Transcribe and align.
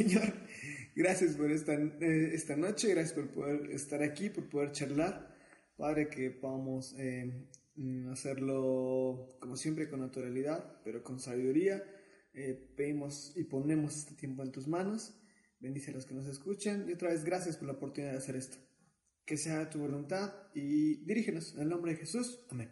Señor, 0.00 0.32
gracias 0.96 1.36
por 1.36 1.50
esta, 1.50 1.74
eh, 1.74 2.30
esta 2.32 2.56
noche, 2.56 2.88
gracias 2.88 3.12
por 3.12 3.28
poder 3.28 3.70
estar 3.70 4.02
aquí, 4.02 4.30
por 4.30 4.48
poder 4.48 4.72
charlar. 4.72 5.36
Padre, 5.76 6.08
que 6.08 6.30
podamos 6.30 6.94
eh, 6.98 7.46
mm, 7.74 8.08
hacerlo 8.08 9.36
como 9.38 9.56
siempre 9.56 9.90
con 9.90 10.00
naturalidad, 10.00 10.80
pero 10.84 11.02
con 11.02 11.20
sabiduría. 11.20 11.84
Eh, 12.32 12.72
pedimos 12.74 13.34
y 13.36 13.44
ponemos 13.44 13.94
este 13.94 14.14
tiempo 14.14 14.42
en 14.42 14.52
tus 14.52 14.68
manos. 14.68 15.20
Bendice 15.58 15.90
a 15.90 15.94
los 15.94 16.06
que 16.06 16.14
nos 16.14 16.26
escuchan 16.26 16.88
y 16.88 16.94
otra 16.94 17.10
vez 17.10 17.22
gracias 17.22 17.58
por 17.58 17.66
la 17.66 17.74
oportunidad 17.74 18.12
de 18.12 18.18
hacer 18.18 18.36
esto. 18.36 18.56
Que 19.26 19.36
sea 19.36 19.68
tu 19.68 19.80
voluntad 19.80 20.32
y 20.54 21.04
dirígenos 21.04 21.52
en 21.56 21.60
el 21.60 21.68
nombre 21.68 21.92
de 21.92 21.98
Jesús. 21.98 22.46
Amén. 22.48 22.70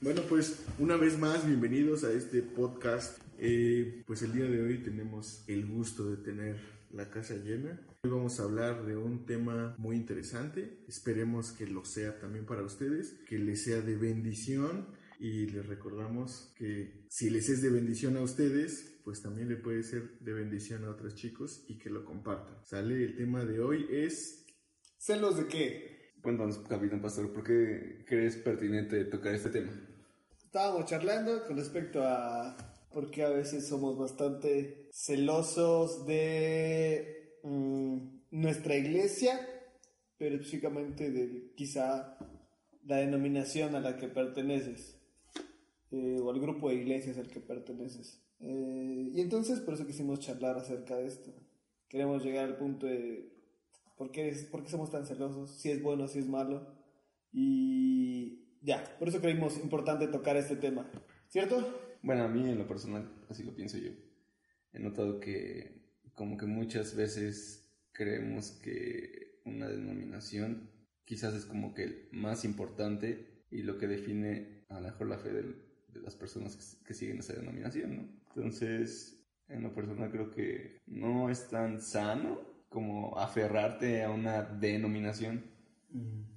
Bueno, 0.00 0.22
pues 0.26 0.60
una 0.78 0.96
vez 0.96 1.18
más, 1.18 1.46
bienvenidos 1.46 2.02
a 2.02 2.12
este 2.12 2.40
podcast. 2.40 3.25
Eh, 3.38 4.02
pues 4.06 4.22
el 4.22 4.32
día 4.32 4.46
de 4.46 4.62
hoy 4.62 4.82
tenemos 4.82 5.44
el 5.46 5.66
gusto 5.66 6.10
de 6.10 6.16
tener 6.18 6.56
la 6.90 7.10
casa 7.10 7.34
llena. 7.34 7.80
Hoy 8.02 8.10
vamos 8.10 8.40
a 8.40 8.44
hablar 8.44 8.86
de 8.86 8.96
un 8.96 9.26
tema 9.26 9.74
muy 9.78 9.96
interesante. 9.96 10.84
Esperemos 10.88 11.52
que 11.52 11.66
lo 11.66 11.84
sea 11.84 12.18
también 12.18 12.46
para 12.46 12.62
ustedes, 12.62 13.18
que 13.28 13.38
les 13.38 13.64
sea 13.64 13.80
de 13.80 13.96
bendición 13.96 14.86
y 15.18 15.46
les 15.46 15.66
recordamos 15.66 16.54
que 16.56 17.04
si 17.08 17.30
les 17.30 17.48
es 17.48 17.62
de 17.62 17.70
bendición 17.70 18.16
a 18.16 18.22
ustedes, 18.22 19.00
pues 19.04 19.22
también 19.22 19.48
le 19.48 19.56
puede 19.56 19.82
ser 19.82 20.18
de 20.20 20.32
bendición 20.32 20.84
a 20.84 20.90
otros 20.90 21.14
chicos 21.14 21.64
y 21.68 21.78
que 21.78 21.90
lo 21.90 22.04
compartan. 22.04 22.64
Sale, 22.64 23.04
el 23.04 23.16
tema 23.16 23.44
de 23.44 23.60
hoy 23.60 23.86
es... 23.90 24.46
¿Celos 24.98 25.36
de 25.36 25.46
qué? 25.46 26.14
Cuéntanos, 26.22 26.58
capitán 26.60 27.02
pastor, 27.02 27.32
¿por 27.32 27.44
qué 27.44 28.04
crees 28.06 28.36
pertinente 28.36 29.04
tocar 29.04 29.34
este 29.34 29.50
tema? 29.50 29.72
Estábamos 30.42 30.86
charlando 30.86 31.46
con 31.46 31.56
respecto 31.56 32.02
a 32.02 32.75
por 32.96 33.10
qué 33.10 33.24
a 33.24 33.28
veces 33.28 33.68
somos 33.68 33.98
bastante 33.98 34.88
celosos 34.90 36.06
de 36.06 37.36
mm, 37.42 37.98
nuestra 38.30 38.74
iglesia, 38.74 39.38
pero 40.16 40.36
específicamente 40.36 41.10
de 41.10 41.52
quizá 41.54 42.16
la 42.86 42.96
denominación 42.96 43.74
a 43.74 43.80
la 43.80 43.98
que 43.98 44.08
perteneces 44.08 44.98
eh, 45.90 46.18
o 46.22 46.30
al 46.30 46.40
grupo 46.40 46.70
de 46.70 46.76
iglesias 46.76 47.18
al 47.18 47.28
que 47.28 47.40
perteneces. 47.40 48.24
Eh, 48.40 49.10
y 49.12 49.20
entonces 49.20 49.60
por 49.60 49.74
eso 49.74 49.86
quisimos 49.86 50.20
charlar 50.20 50.56
acerca 50.56 50.96
de 50.96 51.08
esto. 51.08 51.34
Queremos 51.90 52.24
llegar 52.24 52.46
al 52.46 52.56
punto 52.56 52.86
de 52.86 53.30
por 53.98 54.10
qué, 54.10 54.34
por 54.50 54.62
qué 54.62 54.70
somos 54.70 54.90
tan 54.90 55.04
celosos, 55.04 55.50
si 55.50 55.70
es 55.70 55.82
bueno, 55.82 56.08
si 56.08 56.20
es 56.20 56.28
malo. 56.28 56.66
Y 57.30 58.56
ya, 58.62 58.96
por 58.98 59.08
eso 59.08 59.20
creímos 59.20 59.58
importante 59.58 60.08
tocar 60.08 60.38
este 60.38 60.56
tema. 60.56 60.90
¿Cierto? 61.28 61.85
Bueno, 62.06 62.22
a 62.22 62.28
mí 62.28 62.48
en 62.48 62.56
lo 62.56 62.68
personal, 62.68 63.10
así 63.28 63.42
lo 63.42 63.52
pienso 63.52 63.78
yo. 63.78 63.90
He 64.72 64.78
notado 64.78 65.18
que 65.18 65.90
como 66.14 66.36
que 66.36 66.46
muchas 66.46 66.94
veces 66.94 67.68
creemos 67.90 68.52
que 68.62 69.40
una 69.44 69.66
denominación 69.66 70.70
quizás 71.04 71.34
es 71.34 71.44
como 71.46 71.74
que 71.74 71.82
el 71.82 72.08
más 72.12 72.44
importante 72.44 73.44
y 73.50 73.62
lo 73.62 73.76
que 73.76 73.88
define 73.88 74.64
a 74.68 74.74
lo 74.74 74.82
mejor 74.82 75.08
la 75.08 75.18
fe 75.18 75.32
del, 75.32 75.56
de 75.88 76.00
las 76.00 76.14
personas 76.14 76.78
que, 76.86 76.94
siguen 76.94 77.18
esa 77.18 77.32
denominación, 77.32 77.96
¿no? 77.96 78.08
Entonces, 78.36 79.26
en 79.48 79.64
lo 79.64 79.74
personal 79.74 80.08
creo 80.12 80.30
que 80.30 80.78
no 80.86 81.28
es 81.28 81.48
tan 81.48 81.80
sano 81.80 82.38
como 82.68 83.18
aferrarte 83.18 84.04
a 84.04 84.12
una 84.12 84.44
denominación 84.44 85.42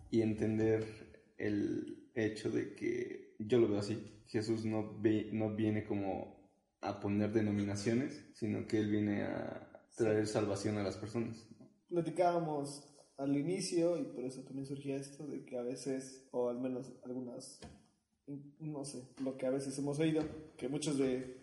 y 0.09 0.23
entender 0.23 0.83
el 1.37 2.09
hecho 2.15 2.49
de 2.49 2.73
que 2.73 3.28
yo 3.39 3.59
lo 3.59 3.67
veo 3.67 3.79
así. 3.79 4.21
Jesús 4.27 4.65
no, 4.65 4.99
ve, 5.01 5.29
no 5.33 5.55
viene 5.55 5.83
como 5.83 6.37
a 6.81 6.99
poner 6.99 7.31
denominaciones, 7.31 8.29
sino 8.35 8.67
que 8.67 8.77
Él 8.77 8.91
viene 8.91 9.23
a 9.23 9.83
traer 9.95 10.27
salvación 10.27 10.77
a 10.77 10.83
las 10.83 10.97
personas. 10.97 11.47
Platicábamos 11.89 12.85
al 13.17 13.35
inicio, 13.35 13.97
y 13.97 14.03
por 14.03 14.23
eso 14.23 14.43
también 14.43 14.67
surgía 14.67 14.95
esto, 14.95 15.25
de 15.25 15.43
que 15.43 15.57
a 15.57 15.63
veces, 15.63 16.27
o 16.31 16.49
al 16.49 16.59
menos 16.59 16.93
algunas 17.03 17.59
no 18.59 18.85
sé, 18.85 19.03
lo 19.23 19.37
que 19.37 19.45
a 19.45 19.49
veces 19.49 19.77
hemos 19.79 19.99
oído, 19.99 20.23
que 20.57 20.69
muchos 20.69 20.97
de, 20.97 21.37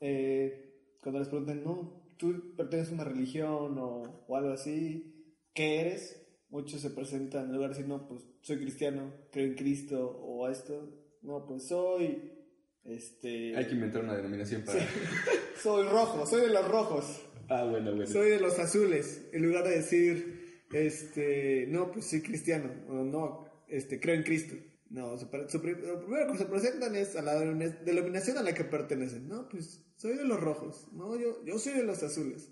eh, 0.00 0.96
cuando 1.02 1.18
les 1.18 1.28
preguntan, 1.28 1.62
no, 1.62 2.14
tú 2.16 2.54
perteneces 2.56 2.92
a 2.92 2.94
una 2.94 3.04
religión 3.04 3.78
o, 3.78 4.24
o, 4.26 4.36
algo 4.36 4.50
así, 4.50 5.36
¿qué 5.52 5.80
eres? 5.80 6.24
Muchos 6.48 6.80
se 6.80 6.90
presentan 6.90 7.46
en 7.46 7.52
lugar 7.52 7.70
de 7.70 7.76
decir, 7.76 7.88
no, 7.88 8.08
pues 8.08 8.22
soy 8.40 8.58
cristiano, 8.58 9.12
creo 9.30 9.46
en 9.46 9.54
Cristo 9.54 10.18
o 10.22 10.46
a 10.46 10.52
esto, 10.52 10.88
no, 11.28 11.44
pues 11.44 11.68
soy, 11.68 12.32
este... 12.84 13.54
Hay 13.54 13.66
que 13.66 13.74
inventar 13.74 14.02
una 14.02 14.16
denominación 14.16 14.62
para... 14.62 14.80
soy 15.62 15.86
rojo, 15.86 16.24
soy 16.26 16.40
de 16.40 16.48
los 16.48 16.66
rojos. 16.66 17.20
Ah, 17.50 17.64
bueno, 17.64 17.94
bueno. 17.94 18.06
Soy 18.06 18.30
de 18.30 18.40
los 18.40 18.58
azules, 18.58 19.28
en 19.32 19.42
lugar 19.42 19.64
de 19.64 19.76
decir, 19.76 20.64
este, 20.72 21.66
no, 21.68 21.92
pues 21.92 22.06
soy 22.06 22.22
cristiano, 22.22 22.70
o 22.88 23.04
no, 23.04 23.46
este, 23.68 24.00
creo 24.00 24.14
en 24.14 24.22
Cristo. 24.22 24.56
No, 24.88 25.18
su, 25.18 25.26
lo 25.26 26.00
primero 26.00 26.32
que 26.32 26.38
se 26.38 26.46
presentan 26.46 26.96
es 26.96 27.14
a 27.14 27.20
la 27.20 27.38
denominación 27.38 28.38
a 28.38 28.42
la 28.42 28.54
que 28.54 28.64
pertenecen. 28.64 29.28
No, 29.28 29.50
pues 29.50 29.84
soy 29.96 30.16
de 30.16 30.24
los 30.24 30.40
rojos. 30.40 30.88
No, 30.92 31.14
yo, 31.18 31.44
yo 31.44 31.58
soy 31.58 31.74
de 31.74 31.84
los 31.84 32.02
azules. 32.02 32.48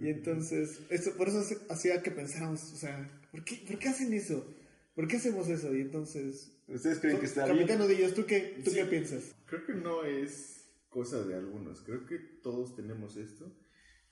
Y 0.00 0.08
entonces, 0.08 0.82
eso, 0.88 1.16
por 1.16 1.28
eso 1.28 1.42
hacía 1.68 2.00
que 2.00 2.12
pensáramos, 2.12 2.72
o 2.72 2.76
sea, 2.76 3.10
¿por 3.32 3.44
qué, 3.44 3.56
¿por 3.66 3.76
qué 3.80 3.88
hacen 3.88 4.12
eso? 4.12 4.46
¿Por 4.94 5.08
qué 5.08 5.16
hacemos 5.16 5.48
eso? 5.48 5.74
Y 5.74 5.80
entonces... 5.80 6.53
¿Ustedes 6.68 6.98
creen 7.00 7.18
que 7.18 7.26
está 7.26 7.44
bien? 7.44 7.58
Capitán 7.58 7.80
Odillos, 7.82 8.14
¿tú, 8.14 8.24
qué, 8.26 8.60
tú 8.64 8.70
qué 8.72 8.84
piensas? 8.86 9.34
Creo 9.46 9.64
que 9.66 9.74
no 9.74 10.04
es 10.04 10.66
cosa 10.88 11.24
de 11.24 11.34
algunos. 11.34 11.82
Creo 11.82 12.06
que 12.06 12.18
todos 12.18 12.74
tenemos 12.74 13.16
esto 13.16 13.52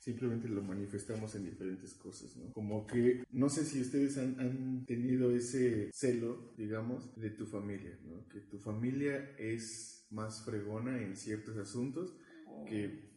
simplemente 0.02 0.48
lo 0.48 0.62
manifestamos 0.62 1.36
en 1.36 1.44
diferentes 1.44 1.94
cosas, 1.94 2.36
¿no? 2.36 2.52
Como 2.54 2.88
que 2.88 3.22
no 3.30 3.48
sé 3.48 3.64
si 3.64 3.80
ustedes 3.80 4.18
han, 4.18 4.84
tenido 4.84 5.30
ese 5.30 5.90
celo, 5.92 6.52
digamos, 6.56 7.14
de 7.14 7.30
tu 7.30 7.46
familia, 7.46 7.96
¿no? 8.04 8.28
Que 8.28 8.40
tu 8.40 8.58
familia 8.58 9.36
es 9.38 10.08
más 10.10 10.44
fregona 10.44 11.00
en 11.00 11.16
ciertos 11.16 11.56
asuntos 11.56 12.16
que 12.66 13.12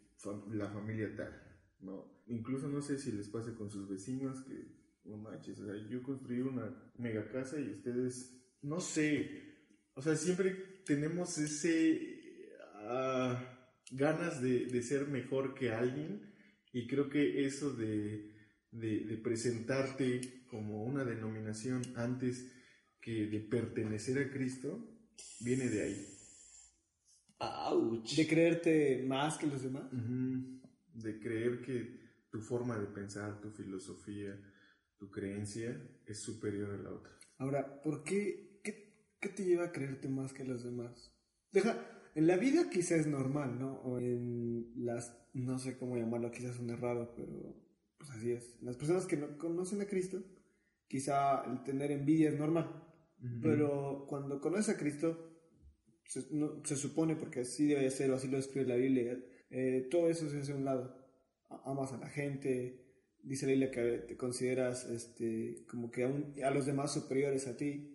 la 0.52 0.70
familia 0.70 1.16
tal, 1.16 1.34
¿no? 1.80 2.22
Incluso 2.28 2.68
no 2.68 2.84
sé 2.84 3.00
si 3.00 3.12
les 3.12 3.30
pasa 3.30 3.56
con 3.56 3.72
sus 3.72 3.90
vecinos 3.90 4.42
que, 4.42 4.76
no 5.06 5.18
manches, 5.18 5.60
o 5.60 5.66
sea, 5.66 5.76
yo 5.90 6.04
construí 6.04 6.42
una 6.42 6.72
mega 7.00 7.28
casa 7.30 7.60
y 7.60 7.68
ustedes, 7.68 8.45
no 8.66 8.82
sé, 8.82 9.30
o 9.94 10.02
sea, 10.02 10.16
siempre 10.16 10.82
tenemos 10.86 11.38
ese... 11.38 12.12
Uh, 12.88 13.56
ganas 13.92 14.42
de, 14.42 14.66
de 14.66 14.82
ser 14.82 15.08
mejor 15.08 15.54
que 15.54 15.72
alguien 15.72 16.34
y 16.74 16.88
creo 16.88 17.10
que 17.10 17.46
eso 17.46 17.72
de, 17.74 18.34
de, 18.72 19.18
presentarte 19.24 20.44
como 20.48 20.84
una 20.84 21.04
denominación 21.04 21.82
antes 21.96 22.52
que 23.02 23.28
de 23.28 23.40
pertenecer 23.40 24.20
a 24.20 24.30
Cristo 24.30 24.86
viene 25.40 25.70
de 25.70 25.84
ahí. 25.84 26.08
De 28.16 28.28
creerte 28.28 29.06
más 29.08 29.38
que 29.38 29.48
los 29.48 29.64
demás. 29.64 29.86
De 30.94 31.20
creer 31.20 31.62
que 31.62 32.00
tu 32.30 32.42
forma 32.42 32.78
de 32.78 32.88
pensar, 32.88 33.40
tu 33.40 33.52
filosofía, 33.52 34.38
tu 34.98 35.10
creencia 35.10 35.82
es 36.06 36.22
superior 36.22 36.72
a 36.72 36.78
la 36.78 36.92
otra. 36.92 37.18
Ahora, 37.38 37.82
¿por 37.82 38.04
qué? 38.04 38.45
¿Qué, 39.26 39.30
te 39.30 39.44
lleva 39.44 39.66
a 39.66 39.72
creerte 39.72 40.08
más 40.08 40.34
que 40.34 40.44
los 40.44 40.64
demás? 40.64 41.12
Deja, 41.52 41.84
en 42.14 42.28
la 42.28 42.38
vida 42.38 42.70
quizás 42.70 43.00
es 43.00 43.08
normal, 43.08 43.58
¿no? 43.60 43.82
O 43.82 43.98
en 43.98 44.72
las, 44.76 45.18
no 45.34 45.58
sé 45.58 45.78
cómo 45.78 45.98
llamarlo, 45.98 46.30
quizás 46.30 46.60
es 46.60 46.80
raro, 46.80 47.12
pero 47.16 47.56
pues 47.98 48.12
así 48.12 48.32
es. 48.32 48.62
Las 48.62 48.78
personas 48.78 49.08
que 49.08 49.18
no 49.18 49.36
conocen 49.40 49.82
a 49.82 49.88
Cristo, 49.88 50.24
quizá 50.88 51.44
el 51.46 51.64
tener 51.64 51.92
envidia 51.92 52.30
es 52.30 52.38
normal. 52.38 52.84
Pero 53.42 54.06
cuando 54.08 54.40
conoces 54.40 54.76
a 54.76 54.78
Cristo, 54.78 55.18
se, 56.04 56.22
se, 56.64 56.76
supone, 56.76 57.16
porque 57.16 57.40
así 57.40 57.66
debe 57.66 57.90
ser, 57.90 58.12
o 58.12 58.16
así 58.16 58.28
lo 58.28 58.38
escribe 58.38 58.68
la 58.68 58.76
Biblia, 58.76 59.18
eh, 59.50 59.88
todo 59.90 60.08
eso 60.08 60.30
se 60.30 60.40
hace 60.40 60.52
a 60.52 60.56
un 60.56 60.66
lado. 60.66 60.96
Amas 61.64 61.92
a 61.94 61.98
la 61.98 62.10
gente, 62.10 62.86
dice 63.24 63.48
la 63.48 63.54
Biblia 63.54 63.72
que 63.72 64.04
te 64.08 64.18
consideras 64.18 64.86
este, 64.86 65.66
como 65.68 65.90
que 65.90 66.04
a, 66.04 66.48
a 66.48 66.52
los 66.52 66.68
demás 66.68 66.94
superiores 66.94 67.48
a 67.48 67.58
ti. 67.58 67.95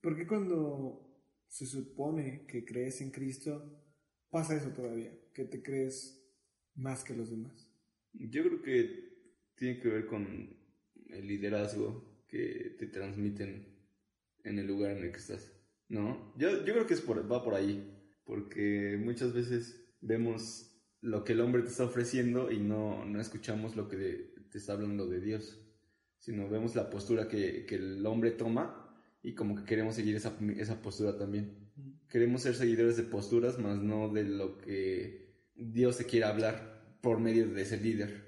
Porque 0.00 0.26
cuando 0.26 1.08
se 1.48 1.66
supone 1.66 2.44
que 2.46 2.64
crees 2.64 3.00
en 3.00 3.10
Cristo, 3.10 3.82
pasa 4.30 4.56
eso 4.56 4.70
todavía, 4.70 5.12
que 5.32 5.44
te 5.44 5.62
crees 5.62 6.22
más 6.74 7.02
que 7.02 7.14
los 7.14 7.30
demás. 7.30 7.68
Yo 8.12 8.42
creo 8.44 8.62
que 8.62 9.08
tiene 9.54 9.80
que 9.80 9.88
ver 9.88 10.06
con 10.06 10.56
el 11.10 11.26
liderazgo 11.26 12.24
que 12.28 12.76
te 12.78 12.86
transmiten 12.86 13.66
en 14.44 14.58
el 14.58 14.66
lugar 14.66 14.96
en 14.96 15.04
el 15.04 15.10
que 15.10 15.18
estás, 15.18 15.52
¿no? 15.88 16.34
Yo, 16.36 16.64
yo 16.64 16.72
creo 16.74 16.86
que 16.86 16.94
es 16.94 17.00
por, 17.00 17.30
va 17.30 17.42
por 17.42 17.54
ahí, 17.54 17.98
porque 18.24 18.98
muchas 19.02 19.32
veces 19.32 19.94
vemos 20.00 20.68
lo 21.00 21.24
que 21.24 21.32
el 21.32 21.40
hombre 21.40 21.62
te 21.62 21.68
está 21.68 21.84
ofreciendo 21.84 22.50
y 22.50 22.58
no, 22.58 23.04
no 23.04 23.20
escuchamos 23.20 23.76
lo 23.76 23.88
que 23.88 24.34
te 24.50 24.58
está 24.58 24.74
hablando 24.74 25.06
de 25.06 25.20
Dios, 25.20 25.60
sino 26.18 26.48
vemos 26.48 26.74
la 26.74 26.90
postura 26.90 27.28
que, 27.28 27.64
que 27.66 27.76
el 27.76 28.04
hombre 28.06 28.32
toma 28.32 28.87
y 29.28 29.34
como 29.34 29.54
que 29.56 29.64
queremos 29.64 29.94
seguir 29.94 30.16
esa, 30.16 30.38
esa 30.56 30.80
postura 30.80 31.18
también. 31.18 31.70
Queremos 32.08 32.40
ser 32.42 32.54
seguidores 32.54 32.96
de 32.96 33.02
posturas, 33.02 33.58
más 33.58 33.78
no 33.82 34.08
de 34.08 34.24
lo 34.24 34.56
que 34.56 35.44
Dios 35.54 35.98
te 35.98 36.04
quiere 36.06 36.24
hablar 36.24 36.96
por 37.02 37.20
medio 37.20 37.46
de 37.48 37.60
ese 37.62 37.76
líder. 37.78 38.24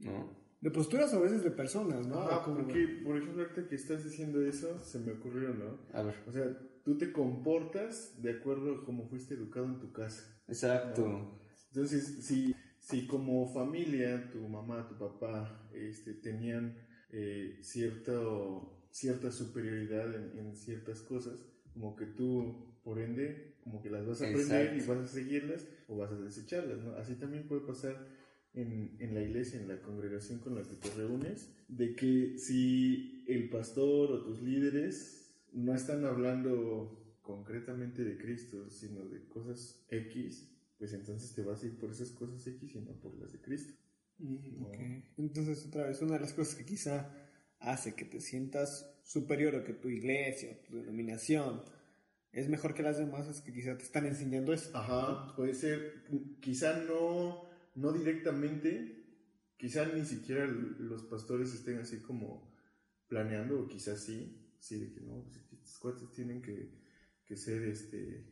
¿no? 0.00 0.36
De 0.60 0.70
posturas 0.72 1.14
a 1.14 1.20
veces 1.20 1.44
de 1.44 1.52
personas, 1.52 2.06
¿no? 2.08 2.18
Ah, 2.20 2.42
Como- 2.44 2.56
porque, 2.64 3.00
por 3.04 3.16
ejemplo, 3.16 3.42
ahorita 3.42 3.68
que 3.68 3.76
estás 3.76 4.02
diciendo 4.02 4.44
eso, 4.44 4.78
se 4.80 4.98
me 4.98 5.12
ocurrió, 5.12 5.54
¿no? 5.54 5.78
A 5.92 6.02
ver. 6.02 6.16
O 6.26 6.32
sea, 6.32 6.44
tú 6.84 6.98
te 6.98 7.12
comportas 7.12 8.20
de 8.20 8.32
acuerdo 8.32 8.74
a 8.74 8.84
cómo 8.84 9.06
fuiste 9.08 9.34
educado 9.34 9.66
en 9.66 9.78
tu 9.78 9.92
casa. 9.92 10.22
Exacto. 10.48 11.38
Entonces, 11.68 12.26
si, 12.26 12.56
si 12.80 13.06
como 13.06 13.46
familia, 13.54 14.28
tu 14.32 14.40
mamá, 14.48 14.88
tu 14.88 14.98
papá, 14.98 15.70
este, 15.72 16.14
tenían 16.14 16.76
eh, 17.12 17.58
cierto, 17.62 18.79
cierta 18.90 19.30
superioridad 19.30 20.14
en, 20.14 20.38
en 20.38 20.56
ciertas 20.56 21.00
cosas, 21.02 21.44
como 21.72 21.96
que 21.96 22.06
tú, 22.06 22.78
por 22.82 22.98
ende, 22.98 23.54
como 23.62 23.82
que 23.82 23.90
las 23.90 24.06
vas 24.06 24.22
a 24.22 24.28
aprender 24.28 24.76
y 24.76 24.86
vas 24.86 24.98
a 24.98 25.06
seguirlas 25.06 25.66
o 25.88 25.96
vas 25.96 26.10
a 26.10 26.20
desecharlas, 26.20 26.78
¿no? 26.82 26.94
Así 26.96 27.14
también 27.14 27.46
puede 27.46 27.62
pasar 27.62 28.06
en, 28.54 28.96
en 28.98 29.14
la 29.14 29.22
iglesia, 29.22 29.60
en 29.60 29.68
la 29.68 29.80
congregación 29.80 30.40
con 30.40 30.54
la 30.54 30.62
que 30.62 30.74
te 30.74 30.90
reúnes, 30.90 31.52
de 31.68 31.94
que 31.94 32.38
si 32.38 33.24
el 33.28 33.48
pastor 33.48 34.10
o 34.10 34.24
tus 34.24 34.42
líderes 34.42 35.32
no 35.52 35.74
están 35.74 36.04
hablando 36.04 37.18
concretamente 37.22 38.02
de 38.02 38.16
Cristo, 38.16 38.68
sino 38.70 39.04
de 39.08 39.24
cosas 39.28 39.84
X, 39.88 40.48
pues 40.78 40.92
entonces 40.92 41.32
te 41.34 41.42
vas 41.42 41.62
a 41.62 41.66
ir 41.66 41.78
por 41.78 41.90
esas 41.90 42.10
cosas 42.10 42.44
X 42.46 42.74
y 42.74 42.80
no 42.80 42.92
por 42.94 43.14
las 43.20 43.32
de 43.32 43.40
Cristo. 43.40 43.74
Mm. 44.18 45.02
Entonces, 45.18 45.66
otra 45.66 45.86
vez, 45.86 46.00
una 46.02 46.14
de 46.14 46.20
las 46.20 46.32
cosas 46.32 46.54
que 46.54 46.64
quizá 46.64 47.10
hace 47.60 47.94
que 47.94 48.04
te 48.04 48.20
sientas 48.20 48.90
superior 49.04 49.54
o 49.54 49.64
que 49.64 49.74
tu 49.74 49.88
iglesia 49.88 50.52
o 50.52 50.66
tu 50.66 50.76
denominación 50.76 51.62
es 52.32 52.48
mejor 52.48 52.74
que 52.74 52.82
las 52.82 52.98
demás 52.98 53.26
es 53.28 53.40
que 53.40 53.52
quizá 53.52 53.76
te 53.76 53.82
están 53.82 54.06
enseñando 54.06 54.52
eso. 54.52 54.70
Ajá, 54.76 55.34
puede 55.34 55.54
ser, 55.54 56.04
quizá 56.40 56.78
no, 56.84 57.44
no 57.74 57.92
directamente, 57.92 59.04
quizá 59.56 59.86
ni 59.86 60.04
siquiera 60.04 60.46
los 60.46 61.02
pastores 61.04 61.52
estén 61.52 61.78
así 61.78 62.00
como 62.00 62.48
planeando, 63.08 63.60
o 63.60 63.66
quizás 63.66 64.04
sí, 64.04 64.54
sí, 64.60 64.78
de 64.78 64.92
que 64.92 65.00
no, 65.00 65.24
pues 65.24 65.38
estos 65.52 65.78
cuates 65.78 66.12
tienen 66.12 66.40
que, 66.40 66.70
que 67.24 67.36
ser 67.36 67.64
este, 67.64 68.24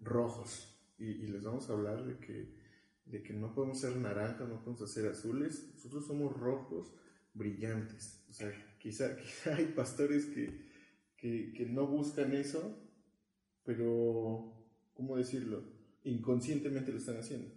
rojos, 0.00 0.76
y, 0.98 1.04
y 1.04 1.26
les 1.28 1.44
vamos 1.44 1.70
a 1.70 1.74
hablar 1.74 2.04
de 2.04 2.18
que, 2.18 2.56
de 3.04 3.22
que 3.22 3.32
no 3.34 3.54
podemos 3.54 3.78
ser 3.78 3.96
naranjas, 3.96 4.48
no 4.48 4.64
podemos 4.64 4.92
ser 4.92 5.06
azules, 5.06 5.70
nosotros 5.74 6.06
somos 6.06 6.36
rojos 6.36 6.92
brillantes, 7.34 8.22
o 8.28 8.32
sea, 8.32 8.52
quizá, 8.78 9.16
quizá 9.22 9.56
hay 9.56 9.66
pastores 9.66 10.26
que, 10.26 10.66
que, 11.16 11.52
que 11.52 11.66
no 11.66 11.86
buscan 11.86 12.32
eso, 12.34 12.78
pero, 13.64 14.52
¿cómo 14.94 15.16
decirlo? 15.16 15.62
Inconscientemente 16.04 16.90
lo 16.92 16.98
están 16.98 17.16
haciendo. 17.18 17.48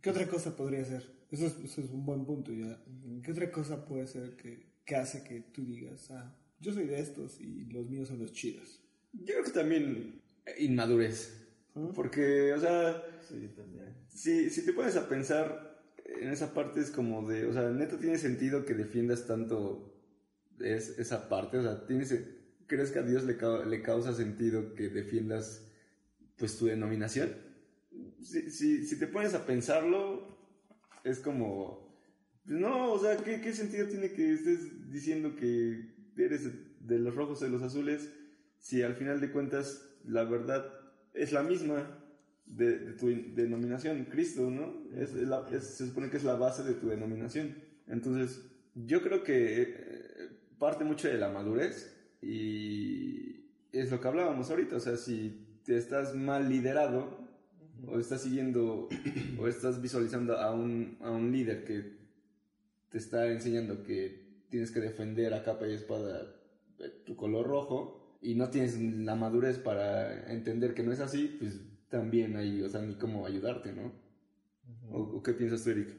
¿Qué 0.00 0.10
otra 0.10 0.26
cosa 0.28 0.56
podría 0.56 0.84
ser? 0.84 1.04
Eso 1.30 1.46
es, 1.46 1.56
eso 1.64 1.80
es 1.80 1.90
un 1.90 2.04
buen 2.04 2.24
punto 2.24 2.52
ya. 2.52 2.82
¿Qué 3.22 3.30
otra 3.30 3.50
cosa 3.52 3.84
puede 3.84 4.06
ser 4.06 4.36
que, 4.36 4.66
que 4.84 4.96
hace 4.96 5.22
que 5.22 5.40
tú 5.52 5.64
digas, 5.64 6.10
ah, 6.10 6.36
yo 6.60 6.72
soy 6.72 6.86
de 6.86 6.98
estos 7.00 7.40
y 7.40 7.66
los 7.66 7.88
míos 7.88 8.08
son 8.08 8.18
los 8.18 8.32
chidos? 8.32 8.80
Yo 9.12 9.26
creo 9.34 9.44
que 9.44 9.50
también 9.50 10.20
inmadurez. 10.58 11.36
¿Ah? 11.76 11.92
Porque, 11.94 12.52
o 12.52 12.60
sea, 12.60 13.02
Sí, 13.28 13.48
también. 13.56 13.94
si, 14.08 14.50
si 14.50 14.64
te 14.64 14.72
pones 14.72 14.96
a 14.96 15.08
pensar 15.08 15.69
en 16.18 16.30
esa 16.30 16.52
parte 16.52 16.80
es 16.80 16.90
como 16.90 17.28
de, 17.28 17.46
o 17.46 17.52
sea, 17.52 17.70
neta 17.70 17.98
tiene 17.98 18.18
sentido 18.18 18.64
que 18.64 18.74
defiendas 18.74 19.26
tanto 19.26 19.94
es, 20.58 20.98
esa 20.98 21.28
parte, 21.28 21.58
o 21.58 21.62
sea, 21.62 21.86
tienes, 21.86 22.14
¿crees 22.66 22.90
que 22.90 22.98
a 22.98 23.02
Dios 23.02 23.24
le, 23.24 23.36
le 23.66 23.82
causa 23.82 24.14
sentido 24.14 24.74
que 24.74 24.88
defiendas 24.88 25.66
pues 26.36 26.58
tu 26.58 26.66
denominación? 26.66 27.30
Si, 28.20 28.50
si, 28.50 28.86
si 28.86 28.98
te 28.98 29.06
pones 29.06 29.34
a 29.34 29.46
pensarlo, 29.46 30.38
es 31.04 31.18
como, 31.18 31.90
pues, 32.44 32.58
no, 32.58 32.92
o 32.92 32.98
sea, 32.98 33.16
¿qué, 33.18 33.40
¿qué 33.40 33.52
sentido 33.52 33.88
tiene 33.88 34.12
que 34.12 34.32
estés 34.32 34.90
diciendo 34.90 35.36
que 35.36 35.94
eres 36.16 36.48
de 36.80 36.98
los 36.98 37.14
rojos 37.14 37.40
de 37.40 37.48
los 37.48 37.62
azules 37.62 38.10
si 38.58 38.82
al 38.82 38.94
final 38.94 39.20
de 39.20 39.30
cuentas 39.30 39.86
la 40.04 40.24
verdad 40.24 40.66
es 41.14 41.32
la 41.32 41.42
misma? 41.42 41.99
De, 42.56 42.78
de 42.78 42.92
tu 42.94 43.06
denominación, 43.34 44.04
Cristo, 44.06 44.50
¿no? 44.50 44.74
Es, 44.94 45.14
es 45.14 45.28
la- 45.28 45.46
es- 45.52 45.64
se 45.76 45.86
supone 45.86 46.10
que 46.10 46.16
es 46.16 46.24
la 46.24 46.34
base 46.36 46.62
de 46.64 46.74
tu 46.74 46.88
denominación. 46.88 47.54
Entonces, 47.86 48.40
yo 48.74 49.02
creo 49.02 49.22
que 49.22 49.62
eh, 49.62 50.28
parte 50.58 50.84
mucho 50.84 51.08
de 51.08 51.18
la 51.18 51.28
madurez 51.30 51.94
y 52.22 53.46
es 53.72 53.90
lo 53.90 54.00
que 54.00 54.08
hablábamos 54.08 54.50
ahorita, 54.50 54.76
o 54.76 54.80
sea, 54.80 54.96
si 54.96 55.60
te 55.64 55.76
estás 55.76 56.14
mal 56.14 56.48
liderado 56.48 57.18
o 57.86 57.98
estás 57.98 58.22
siguiendo 58.22 58.88
o 59.38 59.48
estás 59.48 59.80
visualizando 59.80 60.36
a 60.36 60.52
un, 60.54 60.98
a 61.00 61.10
un 61.10 61.32
líder 61.32 61.64
que 61.64 61.98
te 62.90 62.98
está 62.98 63.26
enseñando 63.28 63.82
que 63.84 64.44
tienes 64.50 64.70
que 64.70 64.80
defender 64.80 65.32
a 65.34 65.42
capa 65.44 65.68
y 65.68 65.74
espada 65.74 66.34
eh, 66.80 66.90
tu 67.06 67.14
color 67.16 67.46
rojo 67.46 68.18
y 68.20 68.34
no 68.34 68.50
tienes 68.50 68.78
la 68.78 69.14
madurez 69.14 69.58
para 69.58 70.30
entender 70.32 70.74
que 70.74 70.82
no 70.82 70.92
es 70.92 71.00
así, 71.00 71.36
pues 71.38 71.60
también 71.90 72.36
hay, 72.36 72.62
o 72.62 72.68
sea, 72.68 72.80
ni 72.80 72.94
cómo 72.96 73.26
ayudarte, 73.26 73.72
¿no? 73.72 73.92
¿O, 74.90 75.00
o 75.00 75.22
qué 75.22 75.32
piensas 75.34 75.62
tú, 75.64 75.70
Eric? 75.70 75.94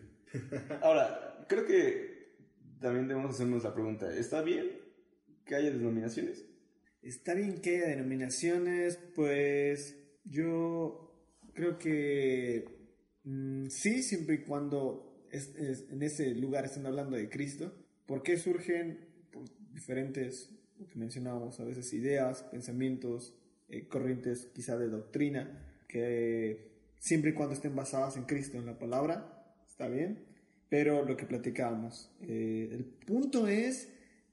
Ahora, 0.81 1.45
creo 1.47 1.65
que 1.65 2.35
también 2.79 3.07
debemos 3.07 3.31
hacernos 3.35 3.63
la 3.63 3.73
pregunta, 3.73 4.11
¿está 4.15 4.41
bien 4.41 4.69
que 5.45 5.55
haya 5.55 5.71
denominaciones? 5.71 6.45
Está 7.01 7.33
bien 7.33 7.61
que 7.61 7.77
haya 7.77 7.89
denominaciones, 7.89 8.97
pues 9.15 9.97
yo 10.23 11.13
creo 11.53 11.77
que 11.77 12.65
mm, 13.23 13.67
sí, 13.67 14.01
siempre 14.03 14.35
y 14.35 14.43
cuando 14.45 15.27
es- 15.31 15.55
es- 15.55 15.89
en 15.89 16.01
ese 16.03 16.33
lugar 16.35 16.65
estén 16.65 16.85
hablando 16.85 17.15
de 17.17 17.29
Cristo. 17.29 17.73
¿Por 18.05 18.23
qué 18.23 18.37
surgen 18.37 18.99
por 19.31 19.43
diferentes, 19.73 20.49
lo 20.79 20.87
que 20.87 20.97
mencionábamos 20.99 21.59
a 21.59 21.63
veces, 21.65 21.91
ideas, 21.93 22.43
pensamientos, 22.43 23.35
eh, 23.69 23.87
corrientes 23.87 24.47
quizá 24.53 24.77
de 24.77 24.87
doctrina, 24.89 25.67
que 25.91 26.71
siempre 26.99 27.31
y 27.31 27.33
cuando 27.33 27.53
estén 27.55 27.75
basadas 27.75 28.15
en 28.17 28.23
Cristo, 28.23 28.57
en 28.57 28.65
la 28.65 28.79
palabra, 28.79 29.53
está 29.67 29.87
bien. 29.87 30.25
Pero 30.69 31.03
lo 31.03 31.17
que 31.17 31.25
platicábamos, 31.25 32.15
eh, 32.21 32.69
el 32.71 32.85
punto 32.85 33.47
es, 33.49 33.89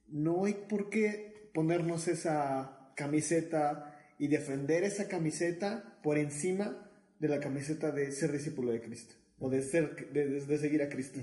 no 0.07 0.45
hay 0.45 0.53
por 0.69 0.89
qué 0.89 1.49
ponernos 1.53 2.07
esa 2.07 2.93
camiseta 2.95 3.97
y 4.17 4.27
defender 4.27 4.83
esa 4.83 5.07
camiseta 5.09 5.99
por 6.01 6.17
encima 6.17 6.89
de 7.19 7.27
la 7.27 7.39
camiseta 7.41 7.91
de 7.91 8.11
ser 8.13 8.31
discípulo 8.31 8.71
de 8.71 8.81
Cristo 8.81 9.15
o 9.39 9.49
de, 9.49 9.61
ser, 9.61 10.11
de, 10.13 10.27
de- 10.29 10.45
de 10.45 10.57
seguir 10.57 10.81
a 10.81 10.89
Cristo. 10.89 11.19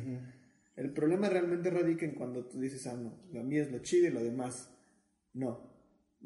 El 0.76 0.92
problema 0.92 1.30
realmente 1.30 1.70
radica 1.70 2.04
en 2.04 2.12
cuando 2.12 2.44
tú 2.44 2.60
dices, 2.60 2.86
ah, 2.86 2.94
no, 2.96 3.18
lo 3.32 3.42
mío 3.42 3.62
es 3.62 3.70
lo 3.72 3.78
chido 3.78 4.08
y 4.08 4.10
lo 4.10 4.22
demás 4.22 4.70
no. 5.32 5.70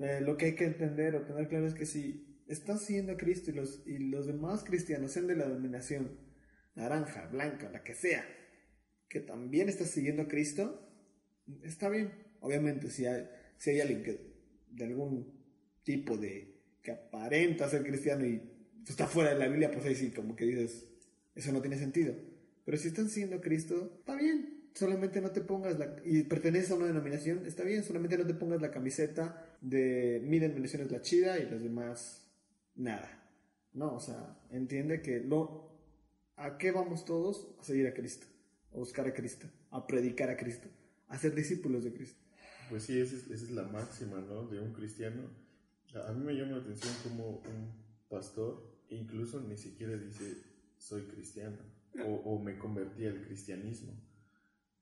Eh, 0.00 0.20
lo 0.20 0.36
que 0.36 0.46
hay 0.46 0.54
que 0.56 0.64
entender 0.64 1.14
o 1.14 1.22
tener 1.22 1.46
claro 1.48 1.66
es 1.68 1.74
que 1.74 1.86
si 1.86 2.29
estás 2.50 2.82
siguiendo 2.82 3.12
a 3.12 3.16
Cristo 3.16 3.50
y 3.50 3.54
los, 3.54 3.82
y 3.86 3.98
los 3.98 4.26
demás 4.26 4.64
cristianos, 4.64 5.12
sean 5.12 5.28
de 5.28 5.36
la 5.36 5.46
denominación 5.46 6.18
naranja, 6.74 7.26
blanca, 7.28 7.70
la 7.70 7.82
que 7.82 7.94
sea, 7.94 8.24
que 9.08 9.20
también 9.20 9.68
estás 9.68 9.90
siguiendo 9.90 10.22
a 10.22 10.28
Cristo, 10.28 10.88
está 11.62 11.88
bien. 11.88 12.12
Obviamente, 12.40 12.90
si 12.90 13.06
hay, 13.06 13.28
si 13.56 13.70
hay 13.70 13.80
alguien 13.80 14.18
de 14.68 14.84
algún 14.84 15.32
tipo 15.82 16.16
de 16.16 16.60
que 16.82 16.92
aparenta 16.92 17.68
ser 17.68 17.82
cristiano 17.82 18.26
y 18.26 18.42
está 18.86 19.06
fuera 19.06 19.30
de 19.30 19.38
la 19.38 19.48
Biblia, 19.48 19.70
pues 19.70 19.84
ahí 19.84 19.94
sí, 19.94 20.10
como 20.10 20.34
que 20.34 20.44
dices, 20.44 20.86
eso 21.34 21.52
no 21.52 21.60
tiene 21.60 21.78
sentido. 21.78 22.14
Pero 22.64 22.78
si 22.78 22.88
están 22.88 23.08
siguiendo 23.08 23.36
a 23.36 23.40
Cristo, 23.40 23.96
está 24.00 24.16
bien. 24.16 24.70
Solamente 24.74 25.20
no 25.20 25.30
te 25.30 25.40
pongas 25.40 25.78
la... 25.78 25.96
Y 26.04 26.22
perteneces 26.22 26.70
a 26.70 26.76
una 26.76 26.86
denominación, 26.86 27.44
está 27.46 27.64
bien. 27.64 27.82
Solamente 27.82 28.16
no 28.16 28.26
te 28.26 28.34
pongas 28.34 28.62
la 28.62 28.70
camiseta 28.70 29.56
de 29.60 30.20
mi 30.24 30.38
denominación 30.38 30.82
es 30.82 30.90
la 30.90 31.00
chida 31.00 31.38
y 31.38 31.48
los 31.50 31.62
demás 31.62 32.29
nada. 32.74 33.08
No, 33.72 33.94
o 33.94 34.00
sea, 34.00 34.38
entiende 34.50 35.02
que 35.02 35.20
lo... 35.20 35.70
¿A 36.36 36.58
qué 36.58 36.72
vamos 36.72 37.04
todos? 37.04 37.54
A 37.60 37.64
seguir 37.64 37.86
a 37.86 37.94
Cristo. 37.94 38.26
A 38.72 38.76
buscar 38.76 39.06
a 39.06 39.14
Cristo. 39.14 39.46
A 39.70 39.86
predicar 39.86 40.30
a 40.30 40.36
Cristo. 40.36 40.68
A 41.08 41.18
ser 41.18 41.34
discípulos 41.34 41.84
de 41.84 41.92
Cristo. 41.92 42.20
Pues 42.68 42.84
sí, 42.84 42.98
esa 42.98 43.16
es, 43.16 43.24
esa 43.24 43.44
es 43.44 43.50
la 43.50 43.64
máxima, 43.64 44.20
¿no? 44.20 44.46
De 44.46 44.60
un 44.60 44.72
cristiano. 44.72 45.22
A 46.06 46.12
mí 46.12 46.24
me 46.24 46.34
llama 46.34 46.52
la 46.52 46.62
atención 46.62 46.94
como 47.02 47.38
un 47.38 47.80
pastor 48.08 48.70
incluso 48.90 49.40
ni 49.40 49.56
siquiera 49.56 49.96
dice 49.96 50.36
soy 50.76 51.02
cristiano 51.02 51.58
o, 52.04 52.14
o 52.24 52.38
me 52.38 52.58
convertí 52.58 53.06
al 53.06 53.20
cristianismo, 53.22 53.92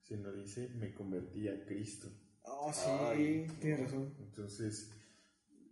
sino 0.01 0.31
dice 0.31 0.69
me 0.75 0.93
convertí 0.93 1.47
a 1.47 1.65
Cristo. 1.65 2.07
Oh, 2.43 2.71
sí, 2.73 2.81
Ay, 2.87 3.47
tienes 3.59 3.81
razón. 3.81 4.13
Entonces, 4.19 4.91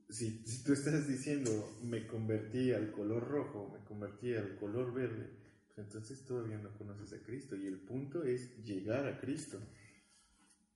si, 0.09 0.43
tú 0.63 0.73
estás 0.73 1.07
diciendo 1.07 1.77
me 1.83 2.07
convertí 2.07 2.71
al 2.71 2.91
color 2.91 3.27
rojo, 3.27 3.71
me 3.73 3.85
convertí 3.85 4.35
al 4.35 4.55
color 4.55 4.93
verde, 4.93 5.29
pues 5.67 5.79
entonces 5.79 6.23
todavía 6.25 6.57
no 6.57 6.75
conoces 6.77 7.13
a 7.13 7.23
Cristo. 7.23 7.55
Y 7.55 7.67
el 7.67 7.79
punto 7.79 8.23
es 8.23 8.63
llegar 8.63 9.07
a 9.07 9.19
Cristo. 9.19 9.59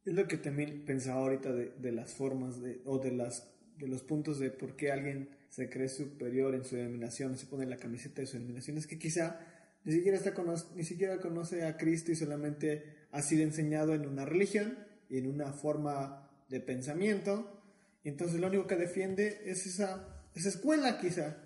Es 0.03 0.13
lo 0.13 0.27
que 0.27 0.37
también 0.37 0.83
pensaba 0.85 1.21
ahorita 1.21 1.53
de, 1.53 1.73
de 1.79 1.91
las 1.91 2.13
formas 2.13 2.55
o 2.85 2.99
de, 2.99 3.11
las, 3.11 3.53
de 3.77 3.87
los 3.87 4.01
puntos 4.03 4.39
de 4.39 4.49
por 4.49 4.75
qué 4.75 4.91
alguien 4.91 5.29
se 5.49 5.69
cree 5.69 5.89
superior 5.89 6.55
en 6.55 6.63
su 6.63 6.75
denominación, 6.75 7.37
se 7.37 7.45
pone 7.45 7.65
la 7.65 7.77
camiseta 7.77 8.21
de 8.21 8.27
su 8.27 8.33
denominación. 8.33 8.77
Es 8.77 8.87
que 8.87 8.97
quizá 8.97 9.39
ni 9.83 9.93
siquiera, 9.93 10.17
está 10.17 10.33
ni 10.75 10.83
siquiera 10.83 11.19
conoce 11.19 11.65
a 11.65 11.77
Cristo 11.77 12.11
y 12.11 12.15
solamente 12.15 13.07
ha 13.11 13.21
sido 13.21 13.43
enseñado 13.43 13.93
en 13.93 14.05
una 14.05 14.25
religión 14.25 14.77
y 15.09 15.17
en 15.17 15.27
una 15.27 15.51
forma 15.53 16.29
de 16.49 16.59
pensamiento. 16.59 17.60
Y 18.03 18.09
entonces 18.09 18.39
lo 18.39 18.47
único 18.47 18.67
que 18.67 18.75
defiende 18.75 19.41
es 19.45 19.65
esa, 19.67 20.23
esa 20.35 20.49
escuela 20.49 20.99
quizá. 20.99 21.43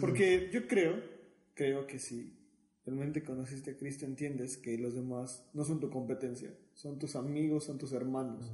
Porque 0.00 0.50
yo 0.52 0.66
creo, 0.66 1.00
creo 1.54 1.86
que 1.86 1.98
si 1.98 2.36
realmente 2.84 3.22
conociste 3.22 3.70
a 3.72 3.76
Cristo 3.76 4.04
entiendes 4.04 4.56
que 4.56 4.76
los 4.78 4.94
demás 4.94 5.46
no 5.54 5.64
son 5.64 5.80
tu 5.80 5.90
competencia, 5.90 6.52
son 6.74 6.98
tus 6.98 7.16
amigos, 7.16 7.64
son 7.64 7.78
tus 7.78 7.92
hermanos. 7.92 8.52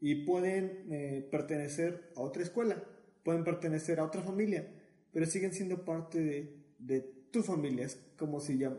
Y 0.00 0.24
pueden 0.24 0.86
eh, 0.90 1.28
pertenecer 1.30 2.12
a 2.16 2.20
otra 2.20 2.42
escuela, 2.42 2.82
pueden 3.22 3.44
pertenecer 3.44 4.00
a 4.00 4.04
otra 4.04 4.22
familia, 4.22 4.66
pero 5.12 5.26
siguen 5.26 5.52
siendo 5.52 5.84
parte 5.84 6.20
de, 6.20 6.64
de 6.78 7.00
tu 7.32 7.42
familia. 7.42 7.84
Es 7.84 7.96
como 8.16 8.40
si 8.40 8.54
llam- 8.58 8.78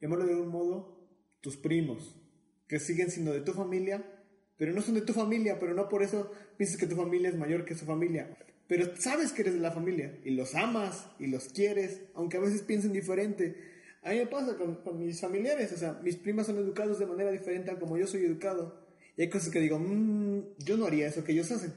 llamarlo 0.00 0.26
de 0.26 0.34
un 0.34 0.48
modo 0.48 0.98
tus 1.40 1.56
primos, 1.56 2.16
que 2.66 2.78
siguen 2.80 3.10
siendo 3.10 3.32
de 3.32 3.40
tu 3.40 3.52
familia, 3.52 4.04
pero 4.58 4.72
no 4.72 4.82
son 4.82 4.94
de 4.96 5.02
tu 5.02 5.12
familia, 5.12 5.58
pero 5.58 5.72
no 5.72 5.88
por 5.88 6.02
eso 6.02 6.30
piensas 6.56 6.78
que 6.78 6.86
tu 6.86 6.96
familia 6.96 7.30
es 7.30 7.36
mayor 7.36 7.64
que 7.64 7.74
su 7.74 7.86
familia. 7.86 8.36
Pero 8.66 8.94
sabes 8.96 9.32
que 9.32 9.42
eres 9.42 9.54
de 9.54 9.60
la 9.60 9.72
familia 9.72 10.18
y 10.24 10.30
los 10.32 10.54
amas 10.54 11.06
y 11.18 11.28
los 11.28 11.48
quieres, 11.48 12.02
aunque 12.14 12.36
a 12.36 12.40
veces 12.40 12.62
piensen 12.62 12.92
diferente. 12.92 13.56
A 14.02 14.10
mí 14.10 14.18
me 14.18 14.26
pasa 14.26 14.56
con, 14.56 14.76
con 14.82 14.98
mis 14.98 15.20
familiares, 15.20 15.72
o 15.72 15.76
sea, 15.76 15.98
mis 16.02 16.16
primas 16.16 16.46
son 16.46 16.58
educados 16.58 16.98
de 16.98 17.06
manera 17.06 17.30
diferente 17.30 17.70
a 17.70 17.78
como 17.78 17.96
yo 17.96 18.06
soy 18.06 18.24
educado. 18.24 18.86
Y 19.16 19.22
hay 19.22 19.30
cosas 19.30 19.50
que 19.50 19.60
digo, 19.60 19.78
"Mm, 19.78 20.42
yo 20.58 20.76
no 20.76 20.86
haría 20.86 21.06
eso 21.08 21.24
que 21.24 21.32
ellos 21.32 21.50
hacen. 21.50 21.72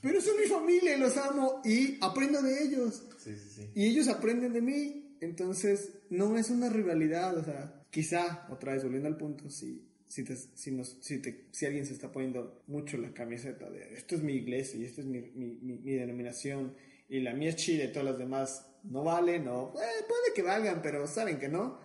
Pero 0.00 0.20
son 0.20 0.38
mi 0.38 0.46
familia 0.46 0.96
y 0.96 1.00
los 1.00 1.16
amo 1.16 1.60
y 1.64 1.96
aprendo 2.00 2.40
de 2.42 2.62
ellos. 2.64 3.02
Sí, 3.18 3.34
sí, 3.36 3.48
sí. 3.56 3.70
Y 3.74 3.86
ellos 3.86 4.08
aprenden 4.08 4.52
de 4.52 4.60
mí. 4.60 5.16
Entonces, 5.20 5.90
no 6.10 6.36
es 6.36 6.50
una 6.50 6.68
rivalidad. 6.68 7.36
O 7.38 7.44
sea, 7.44 7.82
quizá, 7.90 8.46
otra 8.50 8.74
vez 8.74 8.82
volviendo 8.82 9.08
al 9.08 9.16
punto, 9.16 9.48
si, 9.50 9.82
si, 10.14 10.24
si, 10.54 10.70
nos- 10.70 10.96
si, 11.00 11.18
te- 11.20 11.46
si 11.50 11.66
alguien 11.66 11.84
se 11.86 11.92
está 11.92 12.12
poniendo 12.12 12.62
mucho 12.68 12.96
la 12.98 13.12
camiseta 13.12 13.68
de 13.68 13.94
esto 13.94 14.14
es 14.14 14.22
mi 14.22 14.34
iglesia 14.34 14.78
y 14.78 14.84
esta 14.84 15.00
es 15.00 15.06
mi, 15.08 15.20
mi, 15.20 15.46
mi- 15.60 15.78
mi 15.78 15.92
denominación 15.94 16.74
y 17.08 17.20
la 17.20 17.34
mía 17.34 17.50
es 17.50 17.56
chile 17.56 17.88
todas 17.88 18.04
las 18.06 18.18
demás 18.18 18.66
no 18.84 19.02
valen 19.02 19.48
o 19.48 19.72
eh, 19.74 20.04
puede 20.08 20.34
que 20.34 20.42
valgan, 20.42 20.82
pero 20.82 21.06
saben 21.06 21.38
que 21.38 21.48
no, 21.48 21.78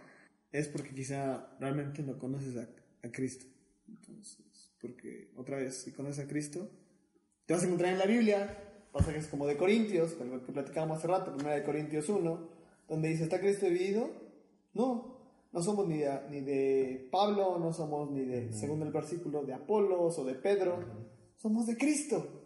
es 0.51 0.67
porque 0.67 0.93
quizá 0.93 1.55
realmente 1.59 2.03
no 2.03 2.19
conoces 2.19 2.55
a, 2.57 2.69
a 3.07 3.12
Cristo. 3.12 3.45
Entonces, 3.88 4.71
porque 4.79 5.31
otra 5.36 5.57
vez, 5.57 5.75
si 5.77 5.91
conoces 5.91 6.24
a 6.25 6.27
Cristo, 6.27 6.69
te 7.45 7.53
vas 7.53 7.63
a 7.63 7.65
encontrar 7.65 7.93
en 7.93 8.00
la 8.00 8.05
Biblia 8.05 8.57
pasajes 8.91 9.27
como 9.27 9.48
de 9.48 9.55
Corintios, 9.57 10.13
que 10.13 10.51
platicábamos 10.51 11.00
hace 11.00 11.07
rato, 11.07 11.33
primera 11.36 11.55
de 11.55 11.63
Corintios 11.63 12.09
1, 12.09 12.50
donde 12.88 13.07
dice, 13.09 13.24
¿está 13.24 13.39
Cristo 13.39 13.65
dividido? 13.65 14.12
No, 14.74 15.18
no 15.51 15.62
somos 15.62 15.88
ni 15.88 15.98
de, 15.98 16.20
ni 16.29 16.41
de 16.41 17.08
Pablo, 17.12 17.58
no 17.58 17.74
somos 17.74 18.12
ni 18.12 18.25
de, 18.25 18.53
según 18.53 18.82
el 18.84 18.91
versículo, 18.91 19.44
de 19.44 19.53
Apolos 19.53 20.18
o 20.20 20.25
de 20.25 20.36
Pedro, 20.36 20.79
somos 21.38 21.65
de 21.65 21.77
Cristo. 21.77 22.46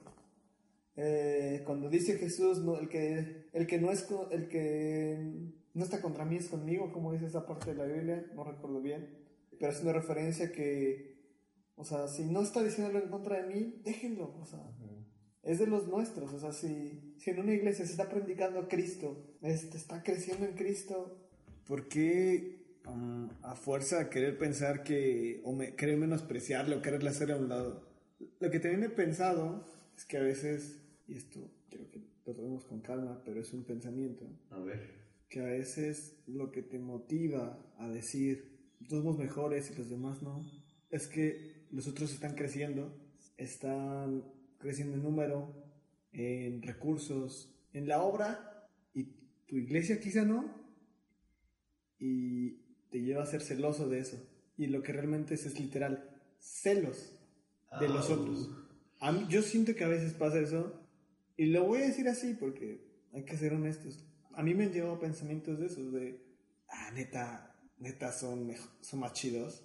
Eh, 0.96 1.64
cuando 1.66 1.90
dice 1.90 2.18
Jesús, 2.18 2.60
no, 2.60 2.80
el, 2.80 2.88
que, 2.88 3.48
el, 3.52 3.68
que 3.68 3.80
no 3.80 3.92
es, 3.92 4.08
el 4.32 4.48
que 4.48 5.54
no 5.74 5.84
está 5.84 6.02
contra 6.02 6.24
mí 6.24 6.38
es 6.38 6.48
conmigo, 6.48 6.92
como 6.94 7.12
dice 7.12 7.26
esa 7.26 7.46
parte 7.46 7.74
de 7.74 7.78
la 7.78 7.86
Biblia, 7.86 8.26
no 8.36 8.44
recuerdo 8.44 8.82
bien, 8.82 9.10
pero 9.60 9.72
es 9.72 9.82
una 9.82 9.94
referencia 9.94 10.52
que, 10.52 11.18
o 11.76 11.84
sea, 11.84 12.08
si 12.08 12.26
no 12.26 12.42
está 12.42 12.64
diciéndolo 12.64 13.00
en 13.00 13.10
contra 13.10 13.42
de 13.42 13.54
mí, 13.54 13.82
déjenlo, 13.84 14.36
o 14.40 14.46
sea, 14.46 14.64
es 15.44 15.60
de 15.60 15.68
los 15.68 15.88
nuestros. 15.88 16.34
O 16.34 16.40
sea, 16.40 16.54
si, 16.54 17.16
si 17.18 17.32
en 17.32 17.40
una 17.40 17.54
iglesia 17.54 17.86
se 17.86 17.92
está 17.92 18.08
predicando 18.08 18.60
a 18.60 18.68
Cristo, 18.68 19.36
este, 19.42 19.78
está 19.78 20.02
creciendo 20.02 20.46
en 20.46 20.54
Cristo, 20.54 21.18
¿por 21.68 21.88
qué 21.88 22.62
um, 22.88 23.30
a 23.42 23.56
fuerza 23.56 24.00
de 24.00 24.10
querer 24.10 24.38
pensar 24.38 24.84
que, 24.84 25.42
o 25.44 25.54
me- 25.54 25.75
querer 25.75 25.98
menospreciarle 25.98 26.75
o 26.75 26.82
quererle 26.82 27.10
hacer 27.10 27.32
a 27.32 27.38
un 27.38 27.50
lado? 27.50 27.88
Lo 28.40 28.50
que 28.52 28.60
también 28.60 28.84
he 28.84 28.90
pensado 28.90 29.66
es 29.98 30.06
que 30.06 30.18
a 30.18 30.22
veces, 30.22 30.80
y 31.08 31.16
esto 31.16 31.40
creo 31.70 31.90
que 31.90 32.00
lo 32.25 32.34
tomemos 32.34 32.66
con 32.66 32.82
calma, 32.82 33.22
pero 33.25 33.42
es 33.42 33.54
un 33.54 33.63
pensamiento, 33.63 34.25
A 34.50 34.60
ver. 34.60 34.90
que 35.30 35.42
a 35.42 35.46
veces 35.46 36.16
lo 36.28 36.52
que 36.52 36.62
te 36.62 36.80
motiva 36.80 37.60
a 37.78 37.90
decir 37.90 38.54
somos 38.90 39.18
mejores 39.18 39.72
y 39.72 39.75
los 39.75 39.90
demás 39.90 40.22
no, 40.22 40.44
es 40.90 41.08
que 41.08 41.66
los 41.72 41.88
otros 41.88 42.13
están 42.13 42.36
creciendo, 42.36 42.94
están 43.38 44.24
creciendo 44.60 44.96
en 44.96 45.04
número, 45.04 45.54
en 46.12 46.62
recursos, 46.62 47.50
en 47.74 47.88
la 47.88 48.02
obra, 48.04 48.70
y 48.94 49.04
tu 49.48 49.58
iglesia 49.58 50.00
quizá 50.00 50.24
no, 50.24 50.54
y 52.00 52.62
te 52.94 53.02
lleva 53.02 53.24
a 53.24 53.26
ser 53.26 53.42
celoso 53.42 53.90
de 53.90 53.98
eso. 54.00 54.18
Y 54.56 54.68
lo 54.68 54.84
que 54.84 54.94
realmente 54.94 55.34
es 55.34 55.48
es 55.48 55.60
literal, 55.60 56.08
celos 56.40 57.18
de 57.80 57.88
los 57.90 58.10
otros. 58.12 58.50
A 59.00 59.12
mí- 59.12 59.26
yo 59.30 59.42
siento 59.42 59.74
que 59.76 59.84
a 59.84 59.88
veces 59.88 60.14
pasa 60.14 60.40
eso, 60.40 60.80
y 61.36 61.48
lo 61.48 61.66
voy 61.66 61.82
a 61.82 61.88
decir 61.88 62.08
así 62.08 62.36
porque 62.36 62.86
hay 63.12 63.26
que 63.26 63.36
ser 63.36 63.54
honestos. 63.54 64.06
A 64.34 64.44
mí 64.44 64.54
me 64.54 64.66
han 64.66 64.72
llevado 64.74 65.00
pensamientos 65.00 65.60
de 65.60 65.66
esos, 65.66 65.92
de, 65.92 66.20
ah, 66.70 66.92
neta, 66.94 67.56
neta, 67.80 68.12
son, 68.12 68.46
mejo- 68.46 68.70
son 68.82 69.00
más 69.00 69.14
chidos. 69.14 69.64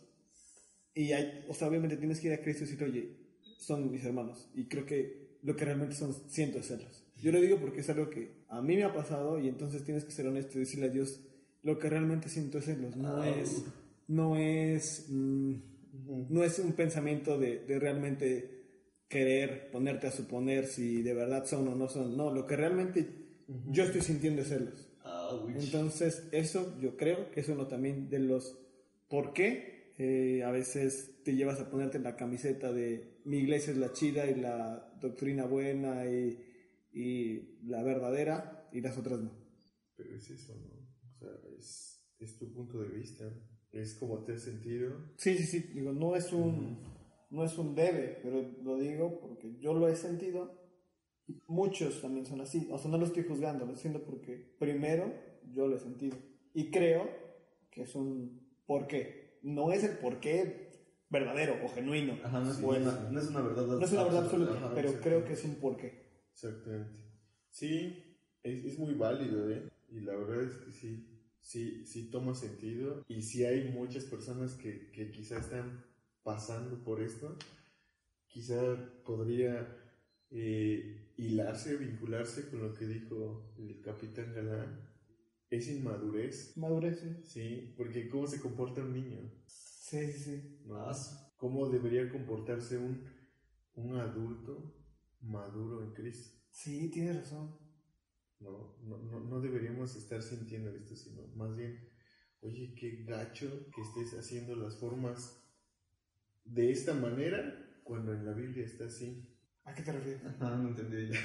Y 0.95 1.13
hay, 1.13 1.45
o 1.49 1.53
sea, 1.55 1.69
obviamente 1.69 1.99
tienes 1.99 2.19
que 2.21 2.29
ir 2.29 2.33
a 2.33 2.41
Cristo 2.41 2.65
y 2.65 2.67
decir, 2.67 2.83
oye, 2.85 3.17
son 3.59 3.91
mis 3.91 4.05
hermanos. 4.05 4.49
Y 4.55 4.65
creo 4.69 4.87
que 4.87 5.37
lo 5.43 5.55
que 5.55 5.67
realmente 5.67 5.95
son, 5.95 6.15
siento 6.31 6.59
es 6.59 6.67
celos. 6.67 7.05
Yo 7.17 7.31
lo 7.31 7.41
digo 7.43 7.61
porque 7.61 7.81
es 7.81 7.91
algo 7.91 8.09
que 8.09 8.45
a 8.49 8.63
mí 8.63 8.75
me 8.77 8.85
ha 8.85 8.95
pasado 8.95 9.39
y 9.39 9.49
entonces 9.49 9.85
tienes 9.85 10.05
que 10.05 10.13
ser 10.13 10.27
honesto 10.27 10.57
y 10.57 10.61
decirle 10.61 10.87
a 10.87 10.91
Dios, 10.91 11.21
lo 11.63 11.79
que 11.79 11.89
realmente 11.89 12.29
siento 12.29 12.59
es 12.59 12.67
celos. 12.67 12.97
No 12.97 13.23
es, 13.25 13.65
no 14.07 14.37
es, 14.37 15.07
mm, 15.09 15.55
no 16.31 16.45
es 16.45 16.59
un 16.59 16.73
pensamiento 16.73 17.39
de, 17.39 17.65
de 17.65 17.79
realmente 17.79 18.59
querer 19.09 19.71
ponerte 19.71 20.07
a 20.07 20.11
suponer 20.11 20.67
si 20.67 21.03
de 21.03 21.15
verdad 21.15 21.45
son 21.47 21.69
o 21.69 21.75
no 21.75 21.89
son. 21.89 22.17
No, 22.17 22.33
lo 22.33 22.47
que 22.47 22.57
realmente 22.57 23.09
yo 23.67 23.85
estoy 23.85 24.03
sintiendo 24.03 24.43
es 24.43 24.49
celos. 24.49 24.89
Entonces, 25.55 26.29
eso 26.33 26.79
yo 26.81 26.97
creo 26.97 27.31
que 27.31 27.41
es 27.41 27.49
uno 27.49 27.67
también 27.67 28.09
de 28.09 28.19
los 28.19 28.59
por 29.09 29.33
qué 29.33 29.95
eh, 29.99 30.43
a 30.45 30.51
veces 30.51 31.23
te 31.25 31.35
llevas 31.35 31.61
a 31.61 31.71
ponerte 31.71 31.99
la 31.99 32.17
camiseta 32.17 32.73
de 32.73 33.19
mi 33.25 33.39
iglesia 33.39 33.73
es 33.73 33.79
la 33.79 33.93
chida 33.93 34.27
y 34.27 34.35
la 34.37 34.93
doctrina 35.01 35.45
buena 35.45 36.07
y, 36.07 36.39
y 36.93 37.59
la 37.67 37.83
verdadera 37.83 38.69
y 38.73 38.81
las 38.81 38.97
otras 38.97 39.21
no. 39.21 39.33
Pero 39.97 40.15
es 40.15 40.31
eso, 40.31 40.55
¿no? 40.55 40.78
O 41.19 41.21
sea, 41.21 41.31
es, 41.59 42.01
es 42.19 42.39
tu 42.39 42.53
punto 42.53 42.81
de 42.81 42.89
vista. 42.89 43.25
Es 43.73 43.95
como 43.95 44.25
te 44.25 44.35
has 44.35 44.43
sentido. 44.43 44.93
Sí, 45.17 45.37
sí, 45.37 45.45
sí, 45.45 45.61
digo, 45.75 45.93
no 45.93 46.17
es 46.17 46.33
un, 46.33 46.79
no 47.31 47.45
es 47.45 47.59
un 47.59 47.75
debe, 47.75 48.21
pero 48.23 48.43
lo 48.63 48.77
digo 48.79 49.21
porque 49.21 49.59
yo 49.59 49.75
lo 49.75 49.89
he 49.89 49.97
sentido. 49.97 50.57
Muchos 51.47 52.01
también 52.01 52.25
son 52.25 52.41
así, 52.41 52.69
o 52.71 52.79
sea, 52.79 52.91
no 52.91 52.97
lo 52.97 53.05
estoy 53.05 53.25
juzgando, 53.25 53.67
lo 53.67 53.77
siento 53.77 54.03
porque 54.03 54.57
primero 54.59 55.13
yo 55.53 55.67
lo 55.67 55.77
he 55.77 55.81
sentido. 55.81 56.17
Y 56.55 56.71
creo 56.71 57.11
que 57.71 57.83
es 57.83 57.95
un 57.95 58.49
porqué. 58.67 59.39
No 59.43 59.71
es 59.71 59.85
el 59.85 59.99
porqué 59.99 60.71
verdadero 61.11 61.57
o 61.65 61.69
genuino. 61.69 62.19
Ajá, 62.25 62.41
no 62.41 62.51
es, 62.51 62.59
una, 62.59 63.11
no 63.11 63.21
es 63.21 63.29
una 63.29 63.41
verdad 63.43 63.67
no 63.67 63.85
es 63.85 63.93
una 63.93 64.05
verdad 64.05 64.25
absoluta, 64.25 64.53
Ajá, 64.55 64.73
pero 64.75 64.93
creo 65.01 65.25
que 65.25 65.35
es 65.35 65.45
un 65.45 65.57
porqué. 65.57 66.23
Exactamente. 66.33 67.05
Sí, 67.51 68.17
es, 68.43 68.65
es 68.65 68.79
muy 68.79 68.95
válido, 68.95 69.51
¿eh? 69.51 69.68
Y 69.89 70.01
la 70.01 70.15
verdad 70.17 70.43
es 70.43 70.57
que 70.57 70.73
sí, 70.73 71.07
sí, 71.41 71.85
sí 71.87 72.11
toma 72.11 72.35
sentido. 72.35 73.05
Y 73.09 73.23
sí 73.23 73.45
hay 73.45 73.71
muchas 73.71 74.05
personas 74.05 74.55
que, 74.55 74.91
que 74.91 75.11
quizá 75.11 75.39
están 75.39 75.85
pasando 76.23 76.83
por 76.85 77.01
esto. 77.01 77.37
Quizá 78.27 78.77
podría 79.05 79.67
eh, 80.31 81.13
hilarse, 81.17 81.77
vincularse 81.77 82.51
con 82.51 82.61
lo 82.63 82.75
que 82.75 82.87
dijo 82.87 83.55
el 83.59 83.81
capitán 83.81 84.35
Galán. 84.35 84.89
Es 85.51 85.69
inmadurez, 85.69 86.55
Madurez, 86.59 87.01
sí. 87.01 87.17
sí, 87.25 87.75
porque 87.77 88.09
cómo 88.11 88.27
se 88.27 88.39
comporta 88.39 88.83
un 88.83 88.93
niño. 88.93 89.19
Sí, 89.47 90.13
sí, 90.13 90.21
sí. 90.21 90.61
¿no? 90.67 90.87
¿Cómo 91.39 91.69
debería 91.71 92.11
comportarse 92.11 92.77
un, 92.77 93.05
un 93.75 93.97
adulto 93.97 94.75
maduro 95.23 95.83
en 95.83 95.93
Cristo? 95.93 96.37
Sí, 96.51 96.91
tienes 96.91 97.17
razón. 97.17 97.57
No, 98.41 98.77
no, 98.83 98.99
no, 98.99 99.21
no 99.21 99.41
deberíamos 99.41 99.97
estar 99.97 100.23
sintiendo 100.23 100.71
esto, 100.71 100.95
sino 100.95 101.27
más 101.37 101.57
bien, 101.57 101.89
oye, 102.41 102.75
qué 102.75 103.05
gacho 103.05 103.67
que 103.75 103.81
estés 103.83 104.15
haciendo 104.19 104.55
las 104.57 104.77
formas 104.79 105.43
de 106.45 106.71
esta 106.71 106.95
manera 106.95 107.81
cuando 107.85 108.13
en 108.13 108.25
la 108.25 108.33
Biblia 108.33 108.65
está 108.65 108.87
así. 108.87 109.29
¿A 109.65 109.75
qué 109.75 109.83
te 109.83 109.93
refieres? 109.93 110.25
Ajá, 110.25 110.57
no 110.57 110.69
entendí 110.69 111.13
ya. 111.13 111.19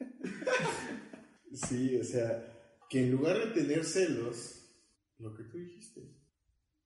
Sí, 1.52 1.96
o 1.96 2.04
sea, 2.04 2.84
que 2.88 3.04
en 3.04 3.12
lugar 3.12 3.38
de 3.38 3.46
tener 3.62 3.84
celos, 3.84 4.68
lo 5.18 5.34
que 5.34 5.44
tú 5.44 5.56
dijiste, 5.58 6.02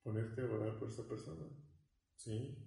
ponerte 0.03 0.41
a 0.41 0.45
orar 0.45 0.79
por 0.79 0.89
esa 0.89 1.07
persona. 1.07 1.45
Sí, 2.15 2.57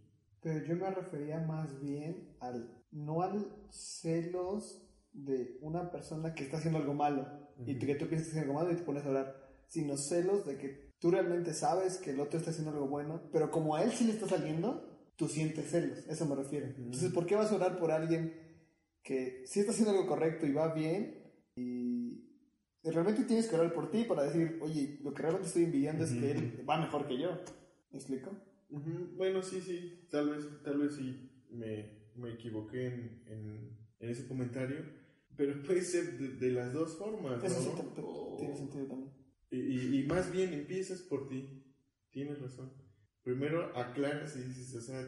Pero 0.41 0.67
yo 0.67 0.77
me 0.77 0.91
refería 0.91 1.41
más 1.41 1.81
bien 1.81 2.37
al, 2.41 2.85
no 2.91 3.23
al 3.23 3.67
celos 3.71 4.87
de 5.15 5.59
una 5.63 5.91
persona 5.91 6.35
que 6.35 6.45
está 6.45 6.59
haciendo 6.59 6.79
algo 6.79 6.93
malo 6.95 7.27
y 7.67 7.77
Ujú. 7.77 7.87
que 7.87 7.95
tú 7.95 8.07
piensas 8.07 8.33
que 8.35 8.41
algo 8.41 8.55
malo 8.55 8.73
y 8.73 8.77
te 8.77 8.83
pones 8.83 9.07
a 9.07 9.11
orar, 9.11 9.37
sino 9.69 9.97
celos 9.97 10.45
de 10.45 10.59
que 10.59 10.91
tú 10.99 11.11
realmente 11.11 11.55
sabes 11.55 11.99
que 11.99 12.11
el 12.11 12.21
otro 12.21 12.39
está 12.39 12.51
haciendo 12.51 12.73
algo 12.73 12.89
bueno, 12.89 13.23
pero 13.33 13.51
como 13.51 13.75
a 13.77 13.83
él 13.83 13.93
sí 13.93 14.05
le 14.05 14.13
está 14.13 14.29
saliendo, 14.29 15.13
tú 15.17 15.29
sientes 15.29 15.71
celos, 15.71 16.05
eso 16.09 16.27
me 16.27 16.35
refiero. 16.35 16.67
Entonces, 16.67 17.13
¿por 17.13 17.27
qué 17.27 17.37
vas 17.37 17.51
a 17.53 17.57
orar 17.57 17.79
por 17.79 17.91
alguien 17.91 18.35
que 19.03 19.45
sí 19.47 19.61
está 19.61 19.73
haciendo 19.73 19.93
algo 19.93 20.07
correcto 20.07 20.47
y 20.47 20.53
va 20.53 20.75
bien 20.75 21.23
y 21.57 22.25
realmente 22.83 23.25
tienes 23.25 23.47
que 23.47 23.57
orar 23.57 23.73
por 23.73 23.91
ti 23.91 24.05
para 24.05 24.25
decir, 24.25 24.59
oye, 24.61 24.99
lo 25.03 25.15
que 25.15 25.23
realmente 25.23 25.49
estoy 25.49 25.65
envidiando 25.65 26.05
es 26.05 26.13
que 26.13 26.33
él 26.33 26.65
va 26.69 26.79
mejor 26.81 27.07
que 27.07 27.19
yo? 27.19 27.31
¿Me 27.91 27.99
explico? 27.99 28.31
Bueno, 29.17 29.43
sí, 29.43 29.61
sí, 29.61 30.07
tal 30.11 30.31
vez, 30.31 30.45
tal 30.65 30.79
vez 30.79 30.97
sí 30.97 31.31
me, 31.51 32.09
me 32.17 32.33
equivoqué 32.33 32.87
en, 32.87 33.23
en, 33.27 33.79
en, 34.01 34.11
ese 34.11 34.27
comentario, 34.27 34.79
pero 35.37 35.63
puede 35.63 35.83
ser 35.83 36.19
de, 36.19 36.51
las 36.53 36.73
dos 36.73 36.97
formas. 36.97 37.43
Eso 37.43 37.61
sí, 37.61 37.71
tiene 38.39 38.57
sentido 38.57 38.87
también. 38.87 39.13
Y, 39.51 40.01
y, 40.01 40.07
más 40.07 40.33
bien 40.33 40.53
empiezas 40.53 41.01
por 41.03 41.29
ti, 41.29 41.65
tienes 42.11 42.41
razón. 42.41 42.73
Primero 43.23 43.77
aclaras 43.77 44.37
y 44.37 44.43
dices, 44.43 44.75
o 44.75 44.81
sea, 44.81 45.07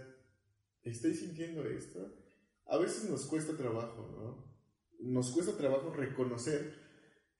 estoy 0.82 1.14
sintiendo 1.14 1.64
esto. 1.64 2.14
A 2.66 2.78
veces 2.78 3.10
nos 3.10 3.26
cuesta 3.26 3.56
trabajo, 3.56 4.08
¿no? 4.12 4.56
Nos 5.00 5.30
cuesta 5.32 5.56
trabajo 5.56 5.92
reconocer 5.92 6.74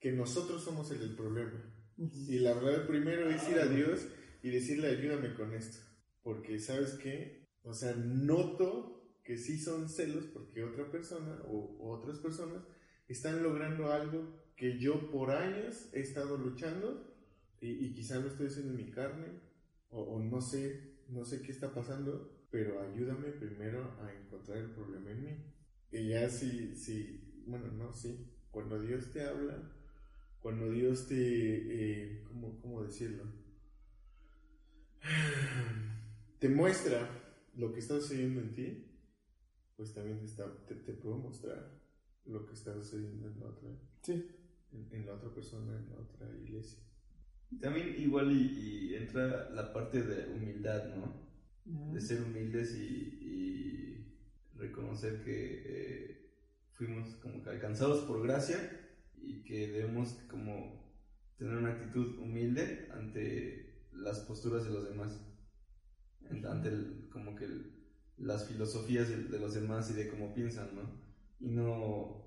que 0.01 0.13
nosotros 0.13 0.63
somos 0.63 0.91
el, 0.91 1.17
problema. 1.17 1.73
Y 1.97 2.39
la 2.41 2.55
verdad, 2.55 2.87
primero 2.87 3.31
es 3.31 3.49
ir 3.49 3.59
a 3.59 3.67
Dios 3.67 4.07
y 4.43 4.51
decirle, 4.51 4.89
ayúdame 4.89 5.35
con 5.35 5.55
esto. 5.55 5.79
Porque, 6.23 6.59
¿sabes 6.59 6.95
qué? 6.95 7.49
O 7.63 7.73
sea, 7.73 7.95
noto 7.95 8.97
que 9.25 9.37
sí 9.39 9.59
son 9.59 9.89
celos 9.89 10.27
porque 10.27 10.63
otra 10.63 10.91
persona 10.91 11.43
o, 11.49 11.91
otras 11.91 12.19
personas 12.21 12.63
están 13.09 13.43
logrando 13.43 13.93
algo 13.93 14.35
que 14.57 14.79
yo 14.79 15.11
por 15.11 15.31
años 15.31 15.89
he 15.93 16.01
estado 16.01 16.37
luchando 16.39 17.15
y, 17.61 17.87
y 17.87 17.93
quizá 17.93 18.19
lo 18.19 18.29
estoy 18.29 18.47
haciendo 18.49 18.73
en 18.73 18.85
mi 18.85 18.91
carne 18.91 19.47
o, 19.91 20.21
no 20.21 20.41
sé, 20.41 20.97
no 21.09 21.25
sé 21.25 21.43
qué 21.43 21.53
está 21.53 21.73
pasando, 21.73 22.47
pero 22.51 22.81
ayúdame 22.81 23.31
primero 23.31 23.97
a 24.03 24.13
encontrar 24.13 24.59
el 24.59 24.71
problema 24.73 25.11
en 25.11 25.25
mí. 25.25 25.45
Y 25.91 26.09
ya 26.09 26.29
si, 26.29 26.75
si 26.75 27.43
bueno, 27.47 27.69
no, 27.69 27.93
sí, 27.95 28.27
cuando 28.51 28.81
Dios 28.81 29.11
te 29.13 29.23
habla, 29.23 29.73
cuando 30.41 30.71
Dios 30.71 31.07
te, 31.09 31.17
eh, 31.17 32.25
¿cómo, 32.25 32.61
¿cómo 32.61 32.83
decirlo? 32.83 33.25
te 36.39 36.49
muestra 36.49 37.09
lo 37.55 37.73
que 37.73 37.81
está 37.81 37.95
sucediendo 38.01 38.41
en 38.41 38.55
ti, 38.55 38.93
pues 39.77 39.95
también 39.95 40.19
te, 40.19 40.27
está, 40.27 40.45
te, 40.67 40.75
puedo 40.75 41.17
mostrar 41.17 41.76
lo 42.27 42.47
que 42.47 42.55
está 42.55 42.75
sucediendo 42.75 43.29
en 43.29 43.41
la 43.41 43.47
otra, 43.47 43.69
sí. 44.03 44.31
en, 44.91 45.07
la 45.07 45.15
otra 45.15 45.31
persona, 45.31 45.77
en 45.79 45.89
la 45.91 45.97
otra 45.97 46.29
iglesia. 46.45 46.79
También 47.61 47.95
igual 47.99 48.33
y, 48.33 48.95
entra 48.95 49.51
la 49.51 49.73
parte 49.73 50.03
de 50.03 50.33
humildad, 50.33 50.95
¿no? 50.95 51.27
De 51.93 52.01
ser 52.01 52.23
humildes 52.23 52.77
y, 52.77 54.05
reconocer 54.57 55.23
que 55.23 55.63
eh, 55.67 56.31
fuimos 56.71 57.15
como 57.17 57.43
que 57.43 57.51
alcanzados 57.51 58.07
por 58.07 58.23
gracia 58.23 58.57
y 59.21 59.43
que 59.43 59.69
debemos 59.69 60.15
como 60.31 60.83
tener 61.37 61.57
una 61.57 61.73
actitud 61.73 62.19
humilde 62.19 62.89
ante 62.91 63.85
las 63.93 64.21
posturas 64.21 64.65
de 64.65 64.71
los 64.71 64.89
demás, 64.89 65.21
ante 66.31 66.71
como 67.11 67.37
que 67.37 67.47
las 68.19 68.49
filosofías 68.49 69.09
de, 69.09 69.39
los 69.39 69.55
demás 69.55 69.91
y 69.91 69.95
de 69.95 70.09
cómo 70.09 70.35
piensan, 70.35 70.75
¿no? 70.75 71.06
Y 71.41 71.49
no, 71.51 72.27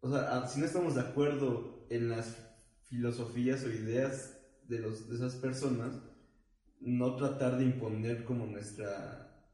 o 0.00 0.10
sea, 0.10 0.46
si 0.46 0.60
no 0.60 0.66
estamos 0.66 0.94
de 0.94 1.02
acuerdo 1.02 1.86
en 1.90 2.08
las 2.08 2.36
filosofías 2.84 3.64
o 3.64 3.70
ideas 3.70 4.38
de, 4.68 4.80
los, 4.80 5.08
de 5.08 5.16
esas 5.16 5.34
personas, 5.36 6.00
no 6.80 7.16
tratar 7.16 7.58
de 7.58 7.64
imponer 7.64 8.24
como 8.24 8.46
nuestra, 8.46 9.44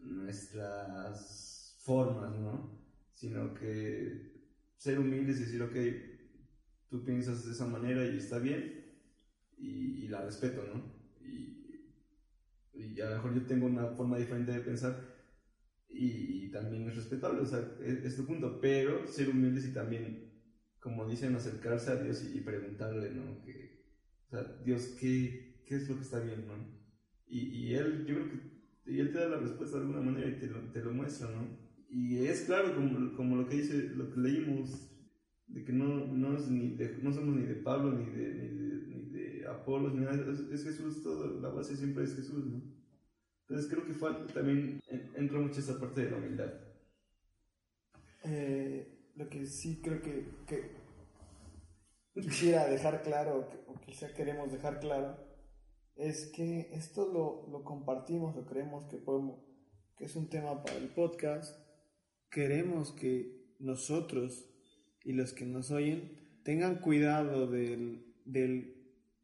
nuestras 0.00 1.76
formas, 1.80 2.34
¿no? 2.36 2.78
Sino 3.12 3.54
que 3.54 4.32
ser 4.76 4.98
humildes 4.98 5.38
y 5.38 5.44
decir, 5.44 5.62
ok, 5.62 5.76
tú 6.90 7.04
piensas 7.04 7.44
de 7.44 7.52
esa 7.52 7.66
manera 7.66 8.04
y 8.04 8.18
está 8.18 8.38
bien, 8.38 8.84
y, 9.58 10.08
la 10.08 10.22
respeto, 10.22 10.62
¿no? 10.72 10.94
Y, 11.26 13.00
a 13.00 13.10
lo 13.10 13.16
mejor 13.16 13.34
yo 13.34 13.46
tengo 13.46 13.66
una 13.66 13.86
forma 13.88 14.18
diferente 14.18 14.52
de 14.52 14.60
pensar 14.60 15.13
y, 15.94 16.50
también 16.50 16.88
es 16.88 16.96
respetable, 16.96 17.40
o 17.40 17.46
sea, 17.46 17.76
es, 17.84 18.16
tu 18.16 18.26
punto, 18.26 18.60
pero 18.60 19.06
ser 19.08 19.28
humildes 19.28 19.66
y 19.66 19.72
también, 19.72 20.30
como 20.78 21.08
dicen, 21.08 21.34
acercarse 21.34 21.90
a 21.90 21.96
Dios 21.96 22.24
y, 22.32 22.40
preguntarle, 22.40 23.10
¿no? 23.10 23.42
Que, 23.42 23.84
o 24.28 24.30
sea, 24.30 24.42
Dios, 24.64 24.96
¿qué, 25.00 25.62
¿qué, 25.66 25.76
es 25.76 25.88
lo 25.88 25.96
que 25.96 26.02
está 26.02 26.20
bien, 26.20 26.46
¿no? 26.46 26.54
Y, 27.26 27.40
y 27.40 27.74
Él, 27.74 28.04
yo 28.06 28.14
creo 28.14 28.30
que 28.30 28.54
y 28.86 29.00
Él 29.00 29.12
te 29.12 29.18
da 29.18 29.28
la 29.30 29.38
respuesta 29.38 29.78
de 29.78 29.84
alguna 29.84 30.02
manera 30.02 30.28
y 30.28 30.38
te 30.38 30.46
lo, 30.46 30.60
te 30.70 30.82
lo 30.82 30.92
muestra, 30.92 31.30
¿no? 31.30 31.48
Y 31.88 32.18
es 32.18 32.42
claro, 32.42 32.74
como, 32.74 33.14
como 33.14 33.36
lo 33.36 33.48
que 33.48 33.56
dice, 33.56 33.90
lo 33.94 34.10
que 34.10 34.20
leímos, 34.20 34.90
de 35.46 35.64
que 35.64 35.72
no, 35.72 36.06
no, 36.06 36.36
es 36.36 36.50
ni 36.50 36.76
no 37.02 37.12
somos 37.12 37.36
ni 37.36 37.46
de 37.46 37.54
Pablo 37.54 37.92
ni 37.92 38.10
de, 38.10 38.84
ni 38.88 39.10
de 39.10 39.46
Apolos, 39.46 39.94
es, 40.50 40.64
Jesús 40.64 41.02
todo, 41.02 41.40
la 41.40 41.50
base 41.50 41.76
siempre 41.76 42.04
es 42.04 42.16
Jesús, 42.16 42.46
¿no? 42.46 42.62
Entonces 43.48 43.70
creo 43.70 43.84
que 43.84 43.92
falta 43.92 44.32
también, 44.32 44.80
entra 45.14 45.38
mucho 45.38 45.60
esa 45.60 45.78
parte 45.78 46.04
de 46.04 46.10
la 46.10 46.16
humildad. 46.16 46.52
Eh, 48.24 49.10
lo 49.16 49.28
que 49.28 49.44
sí 49.46 49.80
creo 49.82 50.00
que, 50.00 50.26
que 50.46 50.70
quisiera 52.14 52.66
dejar 52.66 53.02
claro, 53.02 53.50
o 53.66 53.80
quizá 53.80 54.14
queremos 54.14 54.50
dejar 54.50 54.80
claro, 54.80 55.18
es 55.96 56.26
que 56.34 56.70
esto 56.72 57.06
lo, 57.12 57.46
lo 57.50 57.64
compartimos 57.64 58.36
o 58.36 58.46
creemos 58.46 58.88
que 58.88 58.96
podemos, 58.96 59.40
que 59.96 60.06
es 60.06 60.16
un 60.16 60.28
tema 60.28 60.62
para 60.62 60.76
el 60.78 60.88
podcast. 60.88 61.56
Queremos 62.30 62.92
que 62.92 63.54
nosotros 63.58 64.50
y 65.04 65.12
los 65.12 65.32
que 65.34 65.44
nos 65.44 65.70
oyen 65.70 66.40
tengan 66.42 66.80
cuidado 66.80 67.46
del, 67.46 68.14
del 68.24 68.74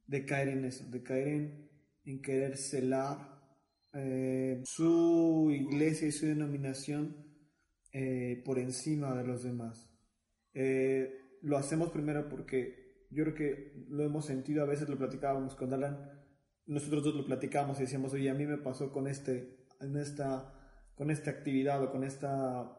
de 0.07 0.25
caer 0.27 0.49
en 0.49 0.65
eso, 0.65 0.85
de 0.91 1.03
caer 1.03 1.29
en, 1.29 1.71
en 2.05 2.23
querer 2.23 2.57
celar 2.57 3.30
eh, 3.93 4.61
su 4.65 5.51
iglesia 5.51 6.09
y 6.09 6.13
su 6.13 6.27
denominación 6.27 7.17
eh, 7.93 8.43
por 8.45 8.59
encima 8.59 9.17
de 9.17 9.27
los 9.27 9.43
demás. 9.43 9.91
Eh, 10.55 11.39
lo 11.43 11.57
hacemos 11.57 11.91
primero 11.91 12.29
porque 12.29 13.07
yo 13.11 13.25
creo 13.25 13.35
que 13.35 13.87
lo 13.89 14.05
hemos 14.05 14.27
sentido, 14.27 14.63
a 14.63 14.67
veces 14.67 14.89
lo 14.89 14.97
platicábamos 14.97 15.57
con 15.57 15.73
Alan, 15.73 16.09
nosotros 16.67 17.03
dos 17.03 17.17
lo 17.17 17.25
platicábamos 17.25 17.79
y 17.79 17.83
decíamos, 17.83 18.13
oye, 18.13 18.31
a 18.31 18.35
mí 18.35 18.47
me 18.47 18.59
pasó 18.59 18.93
con, 18.93 19.09
este, 19.09 19.67
en 19.81 19.97
esta, 19.97 20.55
con 20.95 21.11
esta 21.11 21.31
actividad 21.31 21.83
o 21.83 21.91
con 21.91 22.05
esta 22.05 22.77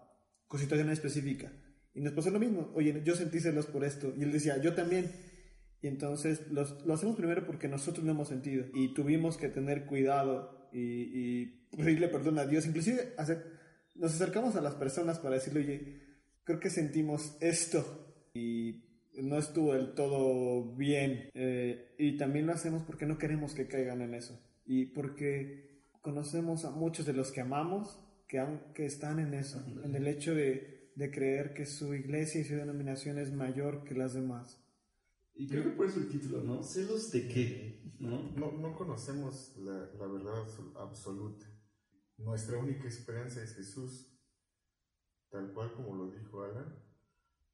situación 0.58 0.90
específica. 0.90 1.52
Y 1.94 2.00
nos 2.00 2.14
pasó 2.14 2.30
lo 2.30 2.40
mismo, 2.40 2.72
oye, 2.74 3.02
yo 3.04 3.16
sentí 3.16 3.42
celos 3.42 3.66
por 3.66 3.84
esto. 3.84 4.14
Y 4.16 4.24
él 4.24 4.32
decía, 4.32 4.62
yo 4.62 4.74
también. 4.76 5.12
Y 5.82 5.88
entonces 5.88 6.48
lo 6.52 6.94
hacemos 6.94 7.18
primero 7.18 7.46
porque 7.46 7.68
nosotros 7.68 8.06
lo 8.06 8.12
hemos 8.12 8.30
sentido 8.30 8.66
y 8.74 8.94
tuvimos 8.94 9.38
que 9.38 9.50
tener 9.50 9.88
cuidado 9.88 10.61
y, 10.72 11.42
y 11.42 11.46
pedirle 11.76 12.08
perdón 12.08 12.40
a 12.40 12.46
Dios. 12.46 12.66
Inclusive 12.66 13.14
nos 13.96 14.14
acercamos 14.14 14.56
a 14.56 14.62
las 14.62 14.76
personas 14.76 15.20
para 15.20 15.36
decirle, 15.36 15.62
oye, 15.62 16.02
creo 16.44 16.60
que 16.60 16.70
sentimos 16.70 17.38
esto 17.42 18.30
y 18.34 18.84
no 19.22 19.38
estuvo 19.38 19.74
del 19.74 19.94
todo 19.94 20.76
bien. 20.76 21.30
Eh, 21.34 21.96
y 21.98 22.18
también 22.18 22.48
lo 22.48 22.54
hacemos 22.54 22.84
porque 22.84 23.06
no 23.06 23.18
queremos 23.18 23.54
que 23.54 23.68
caigan 23.68 24.02
en 24.02 24.14
eso. 24.14 24.40
Y 24.66 24.86
porque 24.86 25.84
conocemos 26.02 26.66
a 26.66 26.72
muchos 26.72 27.06
de 27.06 27.14
los 27.14 27.32
que 27.32 27.42
amamos 27.42 28.00
que, 28.28 28.40
han, 28.40 28.74
que 28.74 28.86
están 28.86 29.20
en 29.20 29.34
eso, 29.34 29.64
en 29.84 29.94
el 29.96 30.08
hecho 30.08 30.34
de, 30.34 30.92
de 30.96 31.12
creer 31.12 31.54
que 31.54 31.66
su 31.66 31.94
iglesia 31.94 32.42
y 32.42 32.46
su 32.46 32.56
denominación 32.56 33.20
es 33.20 33.32
mayor 33.32 33.84
que 33.84 33.96
las 33.96 34.14
demás. 34.14 34.58
Y 35.34 35.48
creo 35.48 35.64
que 35.64 35.70
por 35.72 35.88
eso 35.88 36.00
el 36.00 36.10
título, 36.10 36.42
¿no? 36.44 36.62
¿Celos 36.64 37.12
de 37.12 37.28
qué? 37.28 37.82
¿No? 38.00 38.32
No, 38.36 38.52
no 38.52 38.76
conocemos 38.76 39.56
la, 39.58 39.92
la 39.98 40.08
verdad 40.08 40.46
absoluta. 40.76 41.46
Nuestra 42.18 42.58
única 42.58 42.88
esperanza 42.88 43.42
es 43.42 43.56
Jesús, 43.56 44.08
tal 45.30 45.54
cual 45.54 45.74
como 45.74 45.96
lo 45.96 46.12
dijo 46.12 46.44
Alan. 46.44 46.76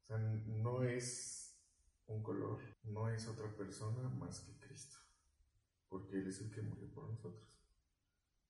O 0.02 0.06
sea, 0.06 0.18
no 0.18 0.82
es 0.82 1.58
un 2.06 2.22
color, 2.22 2.60
no 2.84 3.08
es 3.08 3.26
otra 3.28 3.54
persona 3.56 4.08
más 4.08 4.40
que 4.40 4.58
Cristo, 4.58 4.96
porque 5.88 6.18
Él 6.18 6.28
es 6.28 6.40
el 6.40 6.50
que 6.50 6.62
murió 6.62 6.90
por 6.92 7.08
nosotros 7.08 7.48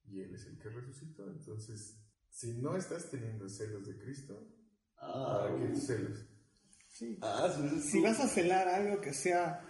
y 0.05 0.21
Él 0.21 0.35
es 0.35 0.47
el 0.47 0.59
que 0.59 0.71
resucitó. 0.71 1.29
Entonces, 1.31 2.01
si 2.31 2.61
no 2.61 2.77
estás 2.77 3.11
teniendo 3.11 3.49
celos 3.49 3.87
de 3.87 3.99
Cristo, 3.99 4.49
¿para 4.97 5.57
qué 5.57 5.75
celos? 5.77 6.27
Ah, 7.23 7.49
si 7.81 8.01
vas 8.01 8.19
a 8.21 8.29
celar 8.29 8.67
algo 8.69 9.01
que 9.01 9.13
sea 9.13 9.61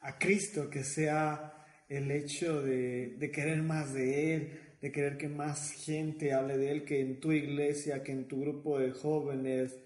a 0.00 0.18
Cristo, 0.18 0.70
que 0.70 0.84
sea 0.84 1.52
el 1.88 2.10
hecho 2.10 2.62
de, 2.62 3.16
de, 3.18 3.30
querer 3.30 3.62
más 3.62 3.92
de 3.92 4.34
Él, 4.34 4.60
de 4.80 4.92
querer 4.92 5.16
que 5.16 5.28
más 5.28 5.72
gente 5.72 6.32
hable 6.32 6.58
de 6.58 6.70
Él, 6.70 6.84
que 6.84 7.00
en 7.00 7.18
tu 7.18 7.32
iglesia, 7.32 8.02
que 8.02 8.12
en 8.12 8.28
tu 8.28 8.40
grupo 8.40 8.78
de 8.78 8.92
jóvenes, 8.92 9.76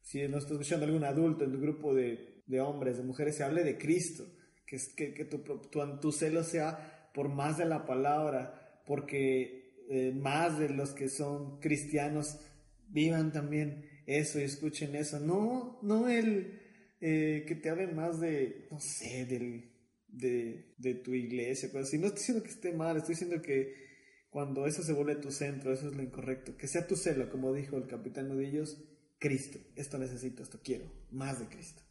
si 0.00 0.26
no 0.26 0.38
estás 0.38 0.52
escuchando 0.52 0.86
algún 0.86 1.04
adulto, 1.04 1.44
en 1.44 1.52
tu 1.52 1.60
grupo 1.60 1.94
de, 1.94 2.42
de 2.46 2.60
hombres, 2.60 2.96
de 2.96 3.04
mujeres, 3.04 3.36
se 3.36 3.44
hable 3.44 3.62
de 3.62 3.78
Cristo, 3.78 4.24
que, 4.66 4.78
que, 4.96 5.14
que 5.14 5.24
tu, 5.24 5.38
tu, 5.38 6.00
tu, 6.00 6.12
celo 6.12 6.42
sea 6.42 7.10
por 7.14 7.28
más 7.28 7.58
de 7.58 7.66
la 7.66 7.84
palabra, 7.84 8.82
porque 8.86 9.84
eh, 9.88 10.12
más 10.12 10.58
de 10.58 10.68
los 10.70 10.92
que 10.92 11.08
son 11.08 11.60
cristianos 11.60 12.40
vivan 12.88 13.32
también 13.32 13.89
eso 14.18 14.40
y 14.40 14.44
escuchen 14.44 14.94
eso. 14.94 15.20
No, 15.20 15.78
no 15.82 16.08
el 16.08 16.60
eh, 17.00 17.44
que 17.46 17.54
te 17.54 17.70
hablen 17.70 17.94
más 17.94 18.20
de, 18.20 18.66
no 18.70 18.80
sé, 18.80 19.24
del, 19.26 19.70
de, 20.08 20.74
de 20.78 20.94
tu 20.94 21.14
iglesia, 21.14 21.70
pero 21.72 21.84
si 21.84 21.98
no 21.98 22.06
estoy 22.06 22.20
diciendo 22.20 22.42
que 22.42 22.50
esté 22.50 22.72
mal, 22.72 22.96
estoy 22.96 23.14
diciendo 23.14 23.40
que 23.40 23.88
cuando 24.30 24.66
eso 24.66 24.82
se 24.82 24.92
vuelve 24.92 25.16
tu 25.16 25.30
centro, 25.32 25.72
eso 25.72 25.88
es 25.88 25.96
lo 25.96 26.02
incorrecto. 26.02 26.56
Que 26.56 26.68
sea 26.68 26.86
tu 26.86 26.96
celo, 26.96 27.30
como 27.30 27.52
dijo 27.52 27.76
el 27.76 27.86
capitán 27.86 28.28
Nudillos, 28.28 28.78
Cristo. 29.18 29.58
Esto 29.76 29.98
necesito, 29.98 30.42
esto 30.42 30.60
quiero. 30.62 30.90
Más 31.10 31.40
de 31.40 31.46
Cristo. 31.46 31.82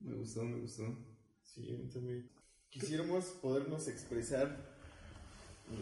Me 0.00 0.14
gustó, 0.14 0.44
me 0.44 0.60
gustó. 0.60 0.96
Sí, 1.42 1.88
también. 1.92 2.30
Quisiéramos 2.68 3.24
podernos 3.40 3.88
expresar 3.88 4.76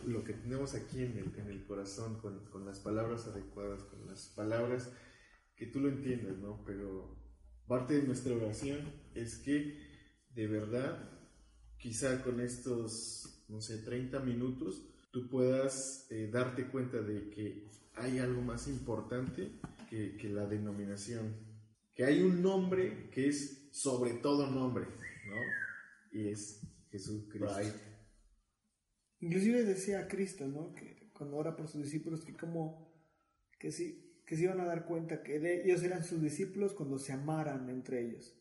lo 0.07 0.23
que 0.25 0.33
tenemos 0.33 0.75
aquí 0.75 1.03
en 1.03 1.19
el, 1.19 1.39
en 1.39 1.49
el 1.49 1.65
corazón, 1.65 2.21
con, 2.21 2.45
con, 2.47 2.65
las 2.65 2.79
palabras 2.79 3.27
adecuadas, 3.27 3.83
con 3.83 4.07
las 4.07 4.29
palabras 4.29 4.91
que 5.57 5.67
tú 5.67 5.81
lo 5.81 5.89
entiendas, 5.89 6.37
¿no? 6.39 6.63
Pero 6.65 7.17
parte 7.67 7.95
de 7.95 8.07
nuestra 8.07 8.35
oración 8.35 8.93
es 9.15 9.37
que 9.39 9.95
de 10.35 10.49
verdad, 10.49 11.11
quizá 11.79 12.23
con 12.23 12.41
estos, 12.41 13.45
no 13.49 13.61
sé, 13.61 13.79
30 13.79 14.21
minutos, 14.21 14.85
tú 15.13 15.29
puedas 15.29 16.07
eh, 16.11 16.29
darte 16.33 16.67
cuenta 16.69 17.01
de 17.01 17.31
que 17.31 17.69
hay 17.95 18.19
algo 18.19 18.43
más 18.43 18.67
importante 18.67 19.53
que, 19.89 20.17
que, 20.17 20.29
la 20.29 20.47
denominación, 20.47 21.37
que 21.95 22.05
hay 22.05 22.23
un 22.23 22.43
nombre 22.43 23.09
que 23.11 23.29
es 23.29 23.69
sobre 23.71 24.15
todo 24.15 24.51
nombre, 24.51 24.87
¿no? 25.27 26.19
Y 26.19 26.29
es 26.29 26.61
Jesucristo. 26.91 27.61
Inclusive 29.21 29.63
decía 29.63 30.09
Cristo, 30.09 30.49
¿no? 30.49 30.75
Que 30.75 31.11
cuando 31.13 31.37
ora 31.37 31.55
por 31.55 31.69
sus 31.69 31.85
discípulos, 31.85 32.25
que 32.25 32.37
como 32.37 32.93
que 33.59 33.71
sí, 33.71 34.04
que 34.27 34.37
se 34.37 34.45
iban 34.45 34.61
a 34.61 34.65
dar 34.65 34.87
cuenta 34.87 35.23
que 35.23 35.37
ellos 35.63 35.83
eran 35.83 36.05
sus 36.05 36.23
discípulos 36.23 36.73
cuando 36.73 36.99
se 36.99 37.13
amaran 37.13 37.69
entre 37.69 38.01
ellos. 38.01 38.35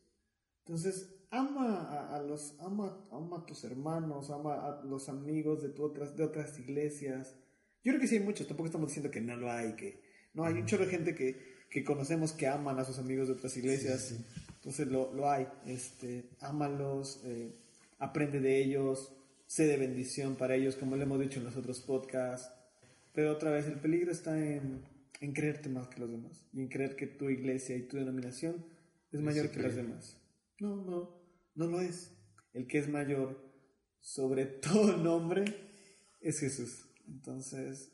Entonces, 0.59 1.13
ama 1.29 2.09
a, 2.13 2.21
los, 2.21 2.55
ama, 2.59 3.05
ama, 3.11 3.39
a 3.39 3.45
tus 3.45 3.63
hermanos, 3.63 4.29
ama 4.29 4.53
a 4.65 4.83
los 4.85 5.09
amigos 5.09 5.61
de, 5.61 5.69
tu 5.69 5.83
otras, 5.83 6.15
de 6.15 6.23
otras 6.23 6.57
iglesias. 6.59 7.35
Yo 7.83 7.91
creo 7.91 7.99
que 7.99 8.07
sí 8.07 8.17
hay 8.17 8.23
muchos, 8.23 8.47
tampoco 8.47 8.67
estamos 8.67 8.87
diciendo 8.87 9.11
que 9.11 9.19
no 9.19 9.35
lo 9.35 9.51
hay, 9.51 9.73
que 9.73 10.01
no 10.33 10.45
hay 10.45 10.53
un 10.53 10.65
chorro 10.65 10.85
de 10.85 10.91
gente 10.91 11.15
que, 11.15 11.65
que 11.69 11.83
conocemos 11.83 12.31
que 12.31 12.47
aman 12.47 12.79
a 12.79 12.85
sus 12.85 12.99
amigos 12.99 13.27
de 13.27 13.33
otras 13.33 13.57
iglesias, 13.57 14.15
entonces 14.55 14.87
lo, 14.87 15.11
lo, 15.13 15.29
hay, 15.29 15.47
este, 15.65 16.29
ámalos, 16.39 17.21
eh, 17.25 17.51
aprende 17.99 18.39
de 18.39 18.63
ellos, 18.63 19.11
sé 19.47 19.65
de 19.65 19.77
bendición 19.77 20.35
para 20.35 20.55
ellos, 20.55 20.75
como 20.75 20.95
le 20.95 21.03
hemos 21.03 21.19
dicho 21.19 21.39
en 21.39 21.45
los 21.45 21.57
otros 21.57 21.81
podcasts, 21.81 22.49
pero 23.11 23.31
otra 23.31 23.51
vez 23.51 23.65
el 23.67 23.79
peligro 23.79 24.11
está 24.11 24.39
en, 24.39 24.83
en 25.21 25.33
creerte 25.33 25.69
más 25.69 25.87
que 25.87 25.99
los 25.99 26.11
demás 26.11 26.47
y 26.51 26.61
en 26.61 26.69
creer 26.69 26.95
que 26.95 27.07
tu 27.07 27.29
iglesia 27.29 27.75
y 27.75 27.87
tu 27.87 27.97
denominación 27.97 28.65
es 29.11 29.21
mayor 29.21 29.51
que 29.51 29.61
las 29.61 29.75
demás. 29.75 30.19
No, 30.59 30.75
no, 30.75 31.21
no 31.55 31.67
lo 31.67 31.81
es. 31.81 32.11
El 32.53 32.67
que 32.67 32.79
es 32.79 32.89
mayor 32.89 33.53
sobre 33.99 34.45
todo 34.61 34.97
nombre 34.97 35.45
es 36.21 36.39
Jesús. 36.39 36.89
Entonces, 37.07 37.91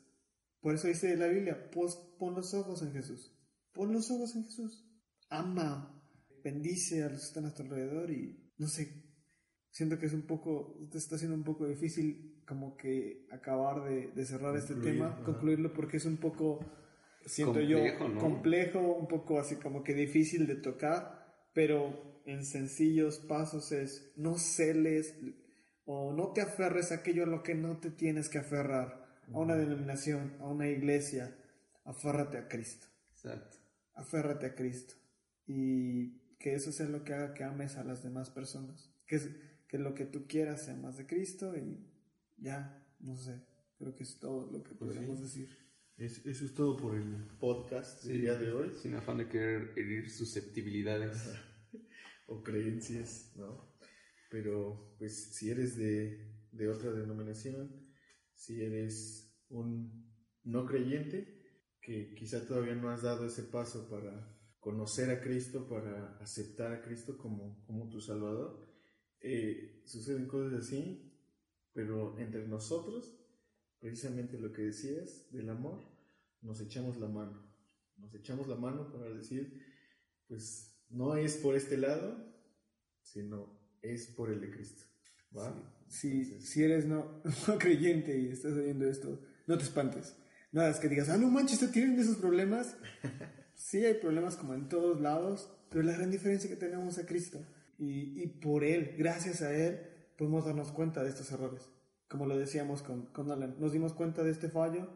por 0.60 0.74
eso 0.74 0.88
dice 0.88 1.16
la 1.16 1.26
Biblia, 1.26 1.70
pon 1.70 2.34
los 2.34 2.54
ojos 2.54 2.82
en 2.82 2.92
Jesús. 2.92 3.34
Pon 3.72 3.92
los 3.92 4.10
ojos 4.10 4.34
en 4.36 4.44
Jesús. 4.44 4.86
Ama, 5.28 6.02
bendice 6.42 7.02
a 7.02 7.08
los 7.08 7.20
que 7.20 7.26
están 7.26 7.46
a 7.46 7.54
tu 7.54 7.62
alrededor 7.62 8.10
y 8.10 8.52
no 8.58 8.66
sé, 8.66 9.04
siento 9.70 9.98
que 9.98 10.06
es 10.06 10.12
un 10.12 10.26
poco, 10.26 10.88
te 10.90 10.98
está 10.98 11.16
siendo 11.16 11.36
un 11.36 11.44
poco 11.44 11.66
difícil 11.66 12.42
como 12.46 12.76
que 12.76 13.26
acabar 13.30 13.84
de, 13.84 14.26
cerrar 14.26 14.56
este 14.56 14.74
tema, 14.74 15.22
concluirlo 15.24 15.72
porque 15.72 15.98
es 15.98 16.04
un 16.04 16.16
poco, 16.16 16.60
siento 17.26 17.60
yo, 17.60 17.78
complejo, 18.18 18.80
un 18.80 19.08
poco 19.08 19.38
así 19.38 19.56
como 19.56 19.82
que 19.82 19.94
difícil 19.94 20.46
de 20.46 20.56
tocar, 20.56 21.26
pero 21.52 22.22
en 22.24 22.44
sencillos 22.44 23.18
pasos 23.18 23.72
es 23.72 24.12
no 24.16 24.38
celes 24.38 25.14
o 25.84 26.12
no 26.12 26.32
te 26.32 26.40
aferres 26.40 26.92
a 26.92 26.96
aquello 26.96 27.24
a 27.24 27.26
lo 27.26 27.42
que 27.42 27.54
no 27.54 27.78
te 27.78 27.90
tienes 27.90 28.28
que 28.28 28.38
aferrar, 28.38 29.20
a 29.32 29.38
una 29.38 29.56
denominación, 29.56 30.36
a 30.40 30.48
una 30.48 30.68
iglesia, 30.68 31.36
aférrate 31.84 32.38
a 32.38 32.48
Cristo. 32.48 32.86
Exacto. 33.12 33.58
Aférrate 33.94 34.46
a 34.46 34.54
Cristo. 34.54 34.94
Y 35.46 36.36
que 36.38 36.54
eso 36.54 36.72
sea 36.72 36.86
lo 36.86 37.04
que 37.04 37.14
haga 37.14 37.34
que 37.34 37.44
ames 37.44 37.76
a 37.76 37.84
las 37.84 38.02
demás 38.02 38.30
personas. 38.30 38.92
Que, 39.06 39.20
que 39.68 39.78
lo 39.78 39.94
que 39.94 40.06
tú 40.06 40.26
quieras 40.26 40.62
sea 40.62 40.76
más 40.76 40.96
de 40.96 41.06
Cristo 41.06 41.56
y 41.56 41.86
ya, 42.38 42.86
no 43.00 43.16
sé, 43.16 43.42
creo 43.78 43.94
que 43.94 44.04
es 44.04 44.18
todo 44.18 44.50
lo 44.50 44.62
que 44.62 44.74
pues 44.74 44.96
podemos 44.96 45.20
decir. 45.20 45.48
Eso 46.00 46.44
es 46.46 46.54
todo 46.54 46.78
por 46.78 46.94
el 46.94 47.26
podcast 47.38 48.04
del 48.04 48.22
día 48.22 48.34
de 48.34 48.52
hoy. 48.52 48.70
Sin 48.80 48.94
afán 48.94 49.18
de 49.18 49.28
querer 49.28 49.74
herir 49.76 50.08
susceptibilidades 50.08 51.30
o 52.26 52.42
creencias, 52.42 53.34
¿no? 53.36 53.76
Pero 54.30 54.94
pues 54.96 55.34
si 55.34 55.50
eres 55.50 55.76
de, 55.76 56.38
de 56.52 56.68
otra 56.68 56.92
denominación, 56.92 57.86
si 58.32 58.62
eres 58.62 59.36
un 59.50 60.10
no 60.42 60.64
creyente, 60.64 61.38
que 61.82 62.14
quizá 62.14 62.46
todavía 62.46 62.74
no 62.74 62.88
has 62.88 63.02
dado 63.02 63.26
ese 63.26 63.42
paso 63.42 63.90
para 63.90 64.34
conocer 64.58 65.10
a 65.10 65.20
Cristo, 65.20 65.68
para 65.68 66.16
aceptar 66.18 66.72
a 66.72 66.80
Cristo 66.80 67.18
como, 67.18 67.62
como 67.66 67.90
tu 67.90 68.00
Salvador, 68.00 68.66
eh, 69.20 69.82
suceden 69.84 70.26
cosas 70.26 70.60
así, 70.60 71.12
pero 71.74 72.18
entre 72.18 72.48
nosotros, 72.48 73.19
precisamente 73.80 74.38
lo 74.38 74.52
que 74.52 74.62
decías 74.62 75.30
del 75.32 75.50
amor, 75.50 75.80
nos 76.42 76.60
echamos 76.60 76.98
la 76.98 77.08
mano, 77.08 77.42
nos 77.96 78.14
echamos 78.14 78.46
la 78.48 78.56
mano 78.56 78.92
para 78.92 79.10
decir, 79.10 79.60
pues 80.28 80.76
no 80.90 81.16
es 81.16 81.36
por 81.36 81.56
este 81.56 81.76
lado, 81.76 82.30
sino 83.02 83.58
es 83.82 84.06
por 84.08 84.30
el 84.30 84.40
de 84.40 84.50
Cristo. 84.50 84.84
Si, 85.88 86.62
eres 86.62 86.86
no, 86.86 87.22
creyente 87.58 88.18
y 88.18 88.28
estás 88.28 88.52
oyendo 88.52 88.88
esto, 88.88 89.20
no 89.46 89.56
te 89.58 89.64
espantes. 89.64 90.16
Nada, 90.52 90.70
es 90.70 90.78
que 90.78 90.88
digas, 90.88 91.08
ah, 91.08 91.16
no 91.16 91.28
manches, 91.28 91.70
tienen 91.70 91.98
esos 91.98 92.16
problemas? 92.16 92.76
sí, 93.54 93.84
hay 93.84 93.94
problemas 93.94 94.36
como 94.36 94.54
en 94.54 94.68
todos 94.68 95.00
lados, 95.00 95.50
pero 95.68 95.84
la 95.84 95.92
gran 95.92 96.10
diferencia 96.10 96.48
es 96.48 96.54
que 96.54 96.60
tenemos 96.60 96.98
a 96.98 97.06
Cristo. 97.06 97.44
Y, 97.78 98.22
y, 98.22 98.26
por 98.26 98.64
Él, 98.64 98.94
gracias 98.98 99.42
a 99.42 99.54
Él, 99.54 99.80
podemos 100.18 100.44
darnos 100.44 100.72
cuenta 100.72 101.02
de 101.02 101.10
estos 101.10 101.30
errores. 101.32 101.70
Como 102.10 102.26
lo 102.26 102.36
decíamos 102.36 102.82
con, 102.82 103.06
con 103.12 103.30
Alan, 103.30 103.54
nos 103.60 103.70
dimos 103.70 103.94
cuenta 103.94 104.24
de 104.24 104.32
este 104.32 104.48
fallo 104.48 104.90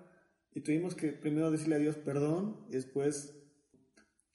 y 0.52 0.62
tuvimos 0.62 0.96
que 0.96 1.12
primero 1.12 1.52
decirle 1.52 1.76
a 1.76 1.78
Dios 1.78 1.96
perdón 1.96 2.66
y 2.68 2.72
después 2.72 3.36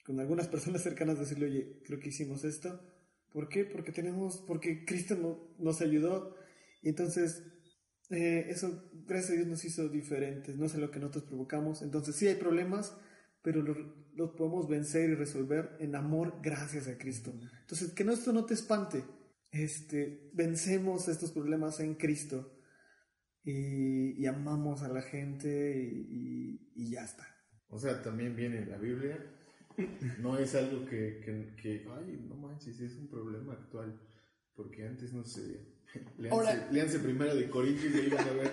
con 0.02 0.18
algunas 0.18 0.48
personas 0.54 0.82
cercanas 0.82 1.18
decirle, 1.18 1.44
oye, 1.44 1.82
creo 1.84 2.00
que 2.00 2.08
hicimos 2.08 2.42
esto. 2.42 2.80
¿Por 3.34 3.50
qué? 3.50 3.66
Porque 3.66 3.92
tenemos, 3.92 4.42
porque 4.46 4.86
Cristo 4.86 5.14
no, 5.14 5.54
nos 5.58 5.82
ayudó. 5.82 6.34
Y 6.80 6.88
entonces, 6.88 7.44
eh, 8.08 8.46
eso, 8.48 8.90
gracias 9.06 9.32
a 9.32 9.34
Dios, 9.34 9.46
nos 9.46 9.62
hizo 9.66 9.90
diferentes. 9.90 10.56
No 10.56 10.66
sé 10.66 10.78
lo 10.78 10.90
que 10.90 11.00
nosotros 11.00 11.24
provocamos. 11.24 11.82
Entonces, 11.82 12.16
sí 12.16 12.28
hay 12.28 12.36
problemas, 12.36 12.96
pero 13.42 13.60
los, 13.60 13.76
podemos 14.38 14.68
vencer 14.68 15.10
y 15.10 15.14
resolver 15.16 15.76
en 15.80 15.94
amor 15.96 16.40
gracias 16.42 16.88
a 16.88 16.96
Cristo. 16.96 17.30
Entonces, 17.60 17.92
que 17.92 18.04
esto 18.04 18.32
no 18.32 18.46
te 18.46 18.54
espante. 18.54 19.04
Este, 19.52 20.30
vencemos 20.32 21.08
estos 21.08 21.30
problemas 21.30 21.78
en 21.80 21.94
Cristo 21.94 22.56
y, 23.44 24.26
amamos 24.26 24.82
a 24.82 24.88
la 24.88 25.02
gente 25.02 25.76
y, 25.82 26.72
y 26.74 26.90
ya 26.90 27.04
está. 27.04 27.26
O 27.68 27.78
sea, 27.78 28.02
también 28.02 28.36
viene 28.36 28.58
en 28.58 28.70
la 28.70 28.78
Biblia 28.78 29.18
no 30.18 30.38
es 30.38 30.54
algo 30.54 30.84
que, 30.86 31.20
que, 31.24 31.54
que, 31.60 31.86
ay, 31.96 32.26
no 32.28 32.36
manches, 32.36 32.80
es 32.80 32.96
un 32.96 33.08
problema 33.08 33.52
actual, 33.52 33.98
porque 34.54 34.86
antes 34.86 35.12
no 35.12 35.24
se... 35.24 35.80
Leanse, 36.70 36.98
primero 37.00 37.34
de 37.34 37.48
Corintios 37.48 37.94
y 37.94 37.98
ahí 37.98 38.10
van 38.10 38.28
a 38.28 38.32
ver 38.32 38.52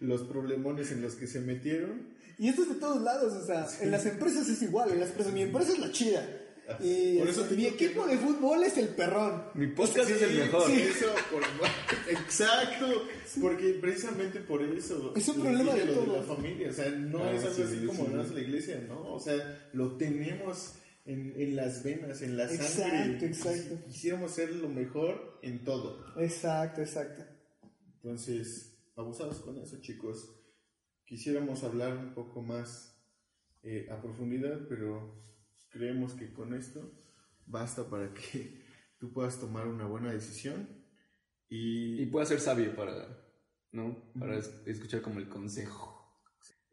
los 0.00 0.22
problemones 0.22 0.90
en 0.92 1.02
los 1.02 1.16
que 1.16 1.26
se 1.26 1.40
metieron. 1.40 2.16
Y 2.38 2.48
esto 2.48 2.62
es 2.62 2.68
de 2.68 2.74
todos 2.76 3.02
lados, 3.02 3.32
o 3.32 3.44
sea, 3.44 3.66
en 3.80 3.90
las 3.90 4.06
empresas 4.06 4.48
es 4.48 4.62
igual, 4.62 4.92
en 4.92 5.00
las 5.00 5.10
empresas, 5.10 5.32
mi 5.32 5.42
empresa 5.42 5.72
es 5.72 5.78
la 5.80 5.90
chida. 5.90 6.26
Y 6.80 7.18
por 7.18 7.28
eso 7.28 7.46
mi 7.50 7.66
equipo 7.66 8.06
de 8.06 8.18
fútbol 8.18 8.62
es 8.64 8.76
el 8.76 8.88
perrón. 8.88 9.44
Mi 9.54 9.68
podcast 9.68 10.10
es 10.10 10.22
el 10.22 10.38
mejor. 10.38 10.70
Eso, 10.70 11.06
exacto. 12.10 12.86
Porque 13.40 13.78
precisamente 13.80 14.40
por 14.40 14.62
eso. 14.62 15.12
Es 15.16 15.28
un 15.28 15.40
problema 15.42 15.74
de 15.74 15.86
todo. 15.86 16.16
la 16.16 16.22
familia. 16.22 16.70
O 16.70 16.72
sea, 16.72 16.90
no 16.90 17.24
ah, 17.24 17.32
es 17.32 17.44
algo 17.44 17.64
así 17.64 17.86
como 17.86 18.20
es 18.20 18.30
la 18.30 18.40
iglesia, 18.40 18.84
¿no? 18.86 19.14
O 19.14 19.20
sea, 19.20 19.70
lo 19.72 19.96
tenemos 19.96 20.74
en, 21.04 21.32
en 21.36 21.56
las 21.56 21.82
venas, 21.82 22.20
en 22.22 22.36
la 22.36 22.48
sangre. 22.48 22.64
Exacto, 22.64 23.24
exacto. 23.24 23.84
Quisiéramos 23.86 24.32
ser 24.32 24.54
lo 24.54 24.68
mejor 24.68 25.38
en 25.42 25.64
todo. 25.64 26.04
Exacto, 26.18 26.82
exacto. 26.82 27.22
Entonces, 27.94 28.78
abusados 28.94 29.40
con 29.40 29.58
eso, 29.58 29.80
chicos. 29.80 30.34
Quisiéramos 31.04 31.64
hablar 31.64 31.96
un 31.96 32.12
poco 32.12 32.42
más 32.42 32.94
eh, 33.62 33.88
a 33.90 34.00
profundidad, 34.02 34.60
pero 34.68 35.18
creemos 35.70 36.14
que 36.14 36.32
con 36.32 36.54
esto 36.54 36.92
basta 37.46 37.88
para 37.88 38.12
que 38.14 38.62
tú 38.98 39.12
puedas 39.12 39.38
tomar 39.40 39.66
una 39.68 39.86
buena 39.86 40.12
decisión 40.12 40.68
Y, 41.50 42.02
Y 42.02 42.06
puede 42.06 42.26
ser 42.26 42.40
sabio 42.40 42.74
para, 42.76 43.24
¿no? 43.72 44.12
Para 44.18 44.36
es- 44.36 44.52
escuchar 44.66 45.00
como 45.00 45.18
el 45.18 45.28
consejo. 45.28 45.94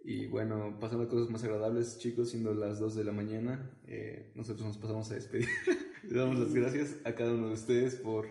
Y 0.03 0.27
bueno, 0.27 0.77
pasando 0.79 1.05
a 1.05 1.09
cosas 1.09 1.29
más 1.29 1.43
agradables, 1.43 1.97
chicos, 1.97 2.29
siendo 2.29 2.53
las 2.53 2.79
2 2.79 2.93
de 2.95 3.03
la 3.05 3.11
mañana, 3.13 3.71
eh, 3.87 4.31
nosotros 4.35 4.67
nos 4.67 4.77
pasamos 4.77 5.09
a 5.11 5.15
despedir. 5.15 5.47
Le 6.03 6.19
damos 6.19 6.37
las 6.39 6.53
gracias 6.53 6.97
a 7.05 7.15
cada 7.15 7.33
uno 7.33 7.47
de 7.47 7.53
ustedes 7.53 7.95
por 7.95 8.27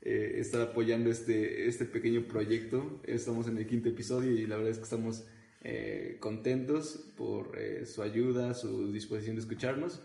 eh, 0.00 0.34
estar 0.36 0.62
apoyando 0.62 1.10
este, 1.10 1.66
este 1.66 1.84
pequeño 1.84 2.26
proyecto. 2.28 3.02
Estamos 3.04 3.48
en 3.48 3.58
el 3.58 3.66
quinto 3.66 3.88
episodio 3.88 4.30
y 4.30 4.46
la 4.46 4.56
verdad 4.56 4.70
es 4.70 4.78
que 4.78 4.84
estamos 4.84 5.26
eh, 5.70 6.16
contentos 6.18 7.12
por 7.14 7.58
eh, 7.58 7.84
su 7.84 8.00
ayuda, 8.00 8.54
su 8.54 8.90
disposición 8.90 9.36
de 9.36 9.42
escucharnos. 9.42 10.02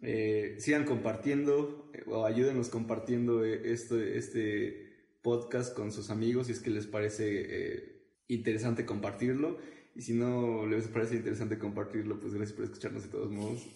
Eh, 0.00 0.56
sigan 0.58 0.86
compartiendo 0.86 1.92
o 2.06 2.24
ayúdenos 2.24 2.70
compartiendo 2.70 3.44
este, 3.44 4.16
este 4.16 5.18
podcast 5.20 5.76
con 5.76 5.92
sus 5.92 6.08
amigos 6.08 6.46
si 6.46 6.54
es 6.54 6.60
que 6.60 6.70
les 6.70 6.86
parece 6.86 8.06
interesante 8.26 8.86
compartirlo. 8.86 9.58
Y 9.94 10.00
si 10.00 10.14
no 10.14 10.66
les 10.66 10.88
parece 10.88 11.16
interesante 11.16 11.58
compartirlo, 11.58 12.18
pues 12.18 12.32
gracias 12.32 12.56
por 12.56 12.64
escucharnos 12.64 13.02
de 13.02 13.10
todos 13.10 13.30
modos. 13.30 13.68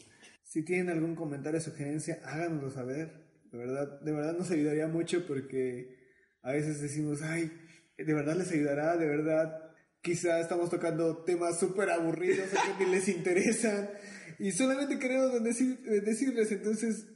Si 0.42 0.64
tienen 0.64 0.88
algún 0.88 1.14
comentario 1.14 1.58
o 1.58 1.62
sugerencia, 1.62 2.18
háganoslo 2.24 2.70
saber. 2.70 3.12
De 3.52 3.58
verdad, 3.58 4.00
de 4.00 4.12
verdad 4.12 4.38
nos 4.38 4.50
ayudaría 4.50 4.88
mucho 4.88 5.26
porque 5.26 5.98
a 6.40 6.52
veces 6.52 6.80
decimos, 6.80 7.20
ay, 7.20 7.52
de 7.98 8.14
verdad 8.14 8.36
les 8.36 8.50
ayudará, 8.52 8.96
de 8.96 9.06
verdad. 9.06 9.66
Quizá 10.06 10.38
estamos 10.38 10.70
tocando 10.70 11.24
temas 11.24 11.58
súper 11.58 11.90
aburridos 11.90 12.48
que 12.78 12.84
ni 12.84 12.92
les 12.92 13.08
interesan 13.08 13.90
y 14.38 14.52
solamente 14.52 15.00
queremos 15.00 15.32
bendecir- 15.32 15.82
bendecirles. 15.82 16.52
Entonces, 16.52 17.06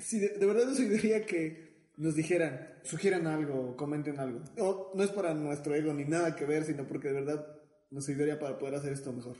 si 0.00 0.18
de, 0.18 0.30
de 0.30 0.46
verdad 0.46 0.66
nos 0.66 0.80
ayudaría 0.80 1.24
que 1.24 1.92
nos 1.98 2.16
dijeran, 2.16 2.68
sugieran 2.82 3.28
algo, 3.28 3.76
comenten 3.76 4.18
algo. 4.18 4.40
No, 4.56 4.88
no 4.92 5.04
es 5.04 5.10
para 5.10 5.34
nuestro 5.34 5.72
ego 5.76 5.94
ni 5.94 6.04
nada 6.04 6.34
que 6.34 6.44
ver, 6.44 6.64
sino 6.64 6.84
porque 6.88 7.08
de 7.08 7.14
verdad 7.14 7.46
nos 7.92 8.08
ayudaría 8.08 8.40
para 8.40 8.58
poder 8.58 8.74
hacer 8.74 8.92
esto 8.92 9.12
mejor. 9.12 9.36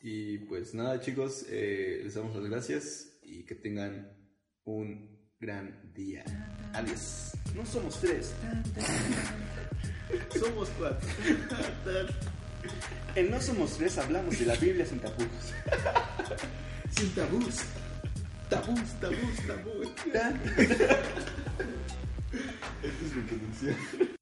Y 0.00 0.36
pues 0.40 0.74
nada, 0.74 1.00
chicos, 1.00 1.46
eh, 1.48 2.02
les 2.04 2.12
damos 2.12 2.36
las 2.36 2.44
gracias 2.50 3.18
y 3.22 3.46
que 3.46 3.54
tengan 3.54 4.12
un 4.64 5.30
gran 5.40 5.94
día. 5.94 6.24
Adiós. 6.74 7.32
No 7.54 7.64
somos 7.64 7.98
tres. 8.02 8.34
somos 10.38 10.68
cuatro. 10.78 11.08
En 13.14 13.30
No 13.30 13.40
Somos 13.40 13.78
Tres 13.78 13.98
hablamos 13.98 14.38
de 14.38 14.46
la 14.46 14.54
Biblia 14.56 14.84
sin 14.86 14.98
tapujos. 14.98 15.52
Sin 16.96 17.10
tabús. 17.14 17.62
Tabús, 18.48 18.80
tabús, 19.00 19.46
tabús. 19.46 19.88
Esta 22.82 23.04
es 23.06 23.62
mi. 23.62 24.13